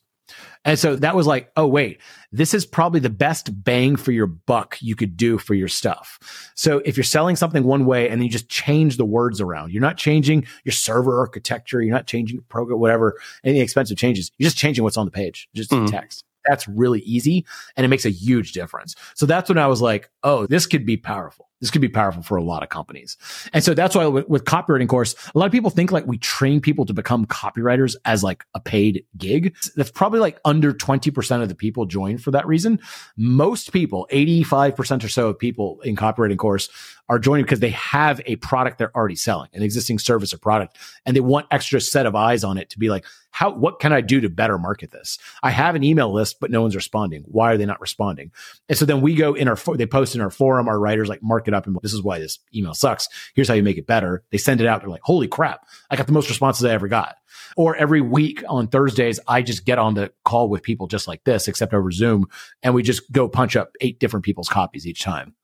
[0.68, 2.02] And so that was like, oh, wait,
[2.34, 6.52] this is probably the best bang for your buck you could do for your stuff.
[6.56, 9.72] So if you're selling something one way and then you just change the words around,
[9.72, 14.30] you're not changing your server architecture, you're not changing your program, whatever, any expensive changes.
[14.38, 15.86] You're just changing what's on the page, just mm-hmm.
[15.86, 16.26] text.
[16.46, 17.46] That's really easy
[17.78, 18.96] and it makes a huge difference.
[19.16, 21.48] So that's when I was like, oh, this could be powerful.
[21.60, 23.18] This could be powerful for a lot of companies.
[23.52, 26.18] And so that's why with, with, copywriting course, a lot of people think like we
[26.18, 29.56] train people to become copywriters as like a paid gig.
[29.76, 32.80] That's probably like under 20% of the people join for that reason.
[33.18, 36.70] Most people, 85% or so of people in copywriting course
[37.10, 40.78] are joining because they have a product they're already selling, an existing service or product,
[41.06, 43.94] and they want extra set of eyes on it to be like, how, what can
[43.94, 45.18] I do to better market this?
[45.44, 47.24] I have an email list, but no one's responding.
[47.28, 48.32] Why are they not responding?
[48.68, 51.22] And so then we go in our, they post in our forum, our writers like
[51.22, 53.08] mark it up and this is why this email sucks.
[53.36, 54.24] Here's how you make it better.
[54.32, 54.82] They send it out.
[54.82, 55.66] They're like, holy crap.
[55.90, 57.16] I got the most responses I ever got.
[57.56, 61.24] Or every week on Thursdays, I just get on the call with people just like
[61.24, 62.28] this, except over Zoom.
[62.64, 65.36] And we just go punch up eight different people's copies each time.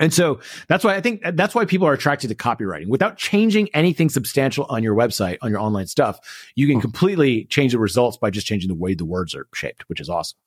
[0.00, 2.88] And so that's why I think that's why people are attracted to copywriting.
[2.88, 6.18] Without changing anything substantial on your website, on your online stuff,
[6.54, 6.80] you can hmm.
[6.80, 10.08] completely change the results by just changing the way the words are shaped, which is
[10.08, 10.38] awesome.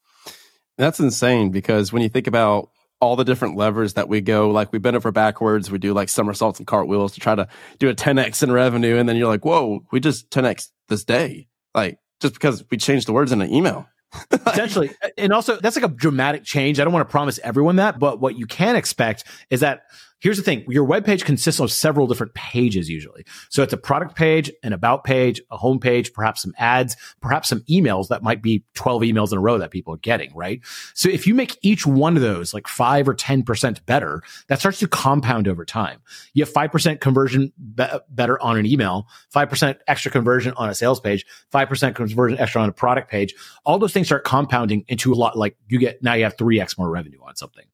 [0.78, 2.72] That's insane because when you think about
[3.04, 6.08] all the different levers that we go, like we bend over backwards, we do like
[6.08, 8.98] somersaults and cartwheels to try to do a 10x in revenue.
[8.98, 11.48] And then you're like, whoa, we just 10x this day.
[11.76, 13.86] Like just because we changed the words in an email.
[14.48, 14.92] Essentially.
[15.18, 16.80] And also, that's like a dramatic change.
[16.80, 19.82] I don't want to promise everyone that, but what you can expect is that
[20.24, 20.64] Here's the thing.
[20.70, 23.26] Your web page consists of several different pages usually.
[23.50, 27.50] So it's a product page, an about page, a home page, perhaps some ads, perhaps
[27.50, 30.62] some emails that might be 12 emails in a row that people are getting, right?
[30.94, 34.80] So if you make each one of those like five or 10% better, that starts
[34.80, 36.00] to compound over time.
[36.34, 41.02] You have 5% conversion be- better on an email, 5% extra conversion on a sales
[41.02, 43.36] page, 5% conversion extra on a product page.
[43.66, 46.78] All those things start compounding into a lot like you get, now you have 3x
[46.78, 47.66] more revenue on something.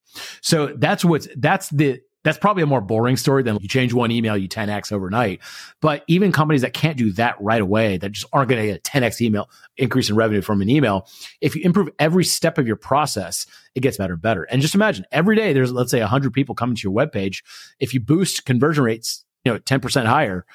[0.41, 4.11] So that's what's, that's the, that's probably a more boring story than you change one
[4.11, 5.39] email, you 10x overnight.
[5.81, 8.77] But even companies that can't do that right away, that just aren't going to get
[8.77, 11.07] a 10x email increase in revenue from an email,
[11.41, 13.45] if you improve every step of your process,
[13.75, 14.43] it gets better and better.
[14.43, 17.43] And just imagine every day there's, let's say, 100 people coming to your webpage.
[17.79, 20.45] If you boost conversion rates, you know, 10% higher,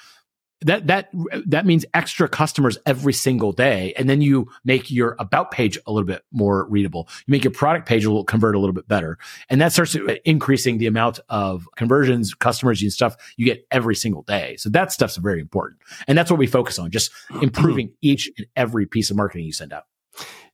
[0.64, 1.10] that that
[1.46, 3.92] that means extra customers every single day.
[3.96, 7.08] And then you make your about page a little bit more readable.
[7.26, 9.18] You make your product page a little convert a little bit better.
[9.48, 13.94] And that starts uh, increasing the amount of conversions customers and stuff you get every
[13.94, 14.56] single day.
[14.56, 15.80] So that stuff's very important.
[16.08, 17.10] And that's what we focus on just
[17.42, 19.84] improving each and every piece of marketing you send out.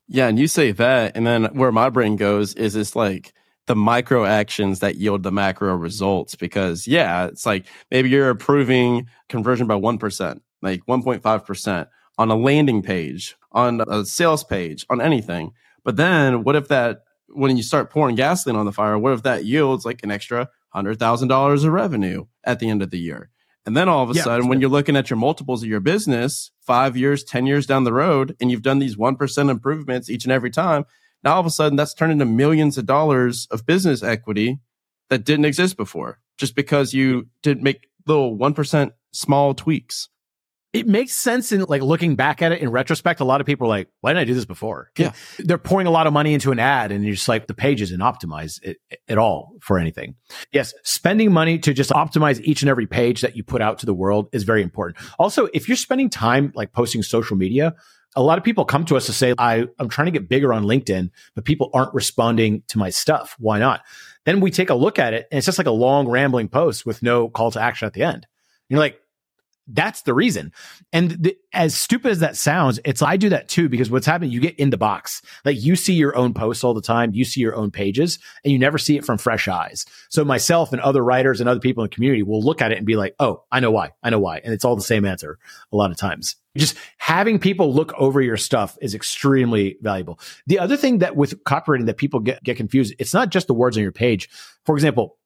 [0.09, 3.33] Yeah and you say that and then where my brain goes is it's like
[3.71, 9.07] the micro actions that yield the macro results because yeah it's like maybe you're improving
[9.29, 11.87] conversion by 1% like 1.5%
[12.19, 15.53] on a landing page on a sales page on anything.
[15.85, 19.23] But then what if that when you start pouring gasoline on the fire what if
[19.23, 23.31] that yields like an extra $100000 of revenue at the end of the year?
[23.67, 25.81] And then all of a yeah, sudden, when you're looking at your multiples of your
[25.81, 30.25] business, five years, 10 years down the road, and you've done these 1% improvements each
[30.25, 30.87] and every time,
[31.23, 34.61] Now all of a sudden that's turned into millions of dollars of business equity
[35.09, 40.09] that didn't exist before just because you did make little 1% small tweaks.
[40.73, 43.19] it makes sense in like looking back at it in retrospect.
[43.21, 44.91] A lot of people are like, why didn't I do this before?
[44.97, 45.13] Yeah.
[45.39, 47.83] They're pouring a lot of money into an ad and you're just like, the page
[47.83, 48.77] isn't optimized at,
[49.09, 50.15] at all for anything.
[50.53, 50.73] Yes.
[50.85, 53.95] Spending money to just optimize each and every page that you put out to the
[53.95, 55.05] world is very important.
[55.19, 57.75] Also, if you're spending time like posting social media,
[58.17, 60.53] a lot of people come to us to say, I, I'm trying to get bigger
[60.53, 63.37] on LinkedIn, but people aren't responding to my stuff.
[63.39, 63.83] Why not?
[64.25, 66.85] Then we take a look at it and it's just like a long rambling post
[66.85, 68.27] with no call to action at the end.
[68.69, 69.01] You're like,
[69.73, 70.53] that's the reason.
[70.93, 74.31] And the, as stupid as that sounds, it's I do that too because what's happening,
[74.31, 75.23] you get in the box.
[75.45, 78.53] Like you see your own posts all the time, you see your own pages, and
[78.53, 79.87] you never see it from fresh eyes.
[80.09, 82.79] So myself and other writers and other people in the community will look at it
[82.79, 83.93] and be like, "Oh, I know why.
[84.03, 85.39] I know why." And it's all the same answer
[85.73, 86.37] a lot of times.
[86.57, 90.19] Just having people look over your stuff is extremely valuable.
[90.47, 93.55] The other thing that with copywriting that people get get confused, it's not just the
[93.55, 94.29] words on your page.
[94.67, 95.17] For example,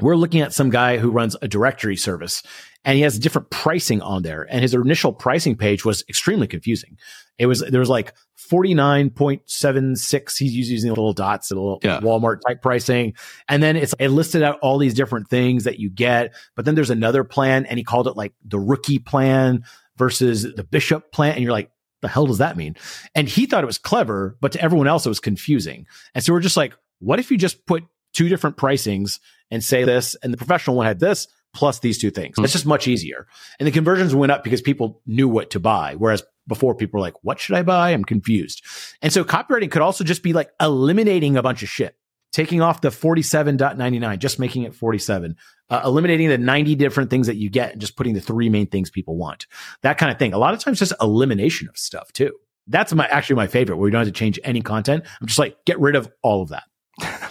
[0.00, 2.42] we're looking at some guy who runs a directory service
[2.84, 4.46] and he has different pricing on there.
[4.48, 6.96] And his initial pricing page was extremely confusing.
[7.38, 8.14] It was, there was like
[8.50, 10.38] 49.76.
[10.38, 12.00] He's using little dots, a little Yeah.
[12.00, 13.14] Walmart type pricing.
[13.48, 16.34] And then it's, it listed out all these different things that you get.
[16.56, 19.64] But then there's another plan and he called it like the rookie plan
[19.96, 21.34] versus the bishop plan.
[21.34, 21.70] And you're like,
[22.00, 22.76] the hell does that mean?
[23.14, 25.86] And he thought it was clever, but to everyone else, it was confusing.
[26.14, 29.84] And so we're just like, what if you just put two different pricings and say
[29.84, 32.36] this, and the professional one had this plus these two things?
[32.38, 33.26] It's just much easier.
[33.58, 35.94] And the conversions went up because people knew what to buy.
[35.96, 37.90] Whereas before people were like, what should I buy?
[37.90, 38.64] I'm confused.
[39.02, 41.94] And so copywriting could also just be like eliminating a bunch of shit.
[42.30, 45.34] Taking off the 47.99, just making it 47,
[45.70, 48.66] uh, eliminating the 90 different things that you get and just putting the three main
[48.66, 49.46] things people want.
[49.80, 50.34] That kind of thing.
[50.34, 52.32] A lot of times just elimination of stuff too.
[52.66, 55.04] That's my actually my favorite where you don't have to change any content.
[55.20, 56.64] I'm just like, get rid of all of that.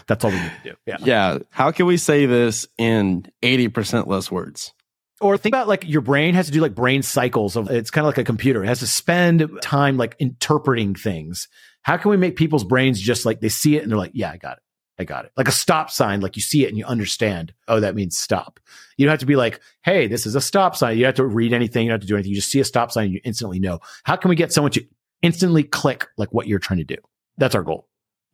[0.07, 0.75] That's all we need to do.
[0.85, 0.97] Yeah.
[0.99, 1.37] Yeah.
[1.49, 4.73] How can we say this in 80% less words?
[5.19, 8.05] Or think about like your brain has to do like brain cycles of it's kind
[8.05, 8.63] of like a computer.
[8.63, 11.47] It has to spend time like interpreting things.
[11.81, 14.31] How can we make people's brains just like they see it and they're like, yeah,
[14.31, 14.63] I got it.
[14.99, 15.31] I got it.
[15.37, 18.59] Like a stop sign, like you see it and you understand, oh, that means stop.
[18.97, 20.97] You don't have to be like, hey, this is a stop sign.
[20.97, 21.85] You don't have to read anything.
[21.85, 22.31] You don't have to do anything.
[22.31, 23.79] You just see a stop sign and you instantly know.
[24.03, 24.85] How can we get someone to
[25.21, 26.97] instantly click like what you're trying to do?
[27.37, 27.87] That's our goal.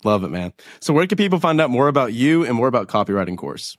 [0.06, 0.54] Love it, man.
[0.80, 3.78] So where can people find out more about you and more about copywriting course?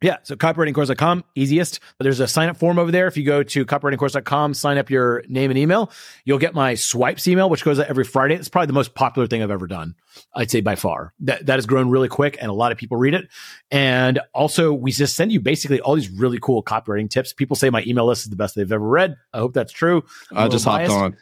[0.00, 0.18] Yeah.
[0.22, 1.80] So copywritingcourse.com, easiest.
[1.98, 3.08] But there's a sign up form over there.
[3.08, 5.90] If you go to copywritingcourse.com, sign up your name and email,
[6.24, 8.36] you'll get my swipes email, which goes out every Friday.
[8.36, 9.96] It's probably the most popular thing I've ever done.
[10.36, 12.96] I'd say by far that, that has grown really quick and a lot of people
[12.96, 13.28] read it.
[13.72, 17.32] And also we just send you basically all these really cool copywriting tips.
[17.32, 19.16] People say my email list is the best they've ever read.
[19.32, 20.04] I hope that's true.
[20.30, 20.94] I'm I just hopped biased.
[20.94, 21.16] on.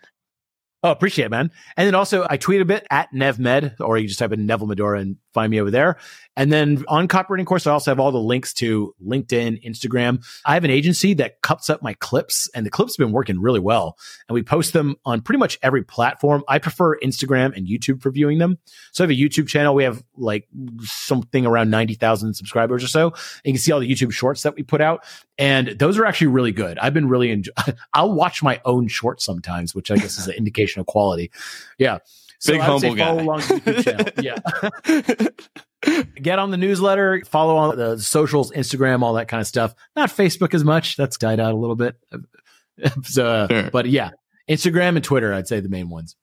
[0.87, 1.51] Oh, appreciate it, man.
[1.77, 4.69] And then also I tweet a bit at NevMed, or you just type in Neville
[4.69, 5.99] Medhora and find me over there.
[6.35, 10.25] And then on Copywriting Course, I also have all the links to LinkedIn, Instagram.
[10.47, 13.41] I have an agency that cuts up my clips and the clips have been working
[13.41, 13.99] really well.
[14.29, 16.43] And we post them on pretty much every platform.
[16.49, 18.59] I prefer Instagram and YouTube for viewing them.
[18.93, 19.75] So I have a YouTube channel.
[19.75, 20.49] We have like
[20.81, 23.09] something around 90,000 subscribers or so.
[23.09, 25.05] And you can see all the YouTube shorts that we put out.
[25.39, 26.79] And those are actually really good.
[26.79, 27.53] I've been really enjoy-
[27.93, 31.31] I'll watch my own shorts sometimes, which I guess is an indication of quality.
[31.79, 31.99] Yeah.
[32.39, 33.07] So Big I would say humble guy.
[33.07, 35.31] follow along YouTube channel.
[35.83, 36.11] Yeah.
[36.21, 39.75] Get on the newsletter, follow on the socials, Instagram, all that kind of stuff.
[39.95, 40.97] Not Facebook as much.
[40.97, 41.97] That's died out a little bit.
[43.05, 43.71] so, uh, Sure.
[43.71, 44.11] but yeah,
[44.51, 46.17] Instagram and Twitter, I'd say the main ones.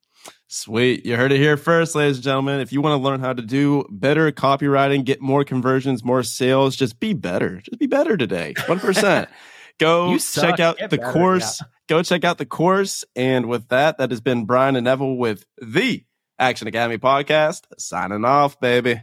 [0.47, 1.05] Sweet.
[1.05, 2.59] You heard it here first, ladies and gentlemen.
[2.59, 6.75] If you want to learn how to do better copywriting, get more conversions, more sales,
[6.75, 7.61] just be better.
[7.63, 8.53] Just be better today.
[8.57, 9.27] 1%.
[9.79, 11.59] Go check out Get the better, course.
[11.89, 13.03] Go check out the course.
[13.15, 16.05] And with that, that has been Brian and Neville with the
[16.39, 17.61] Action Academy podcast.
[17.77, 19.01] Signing off, baby.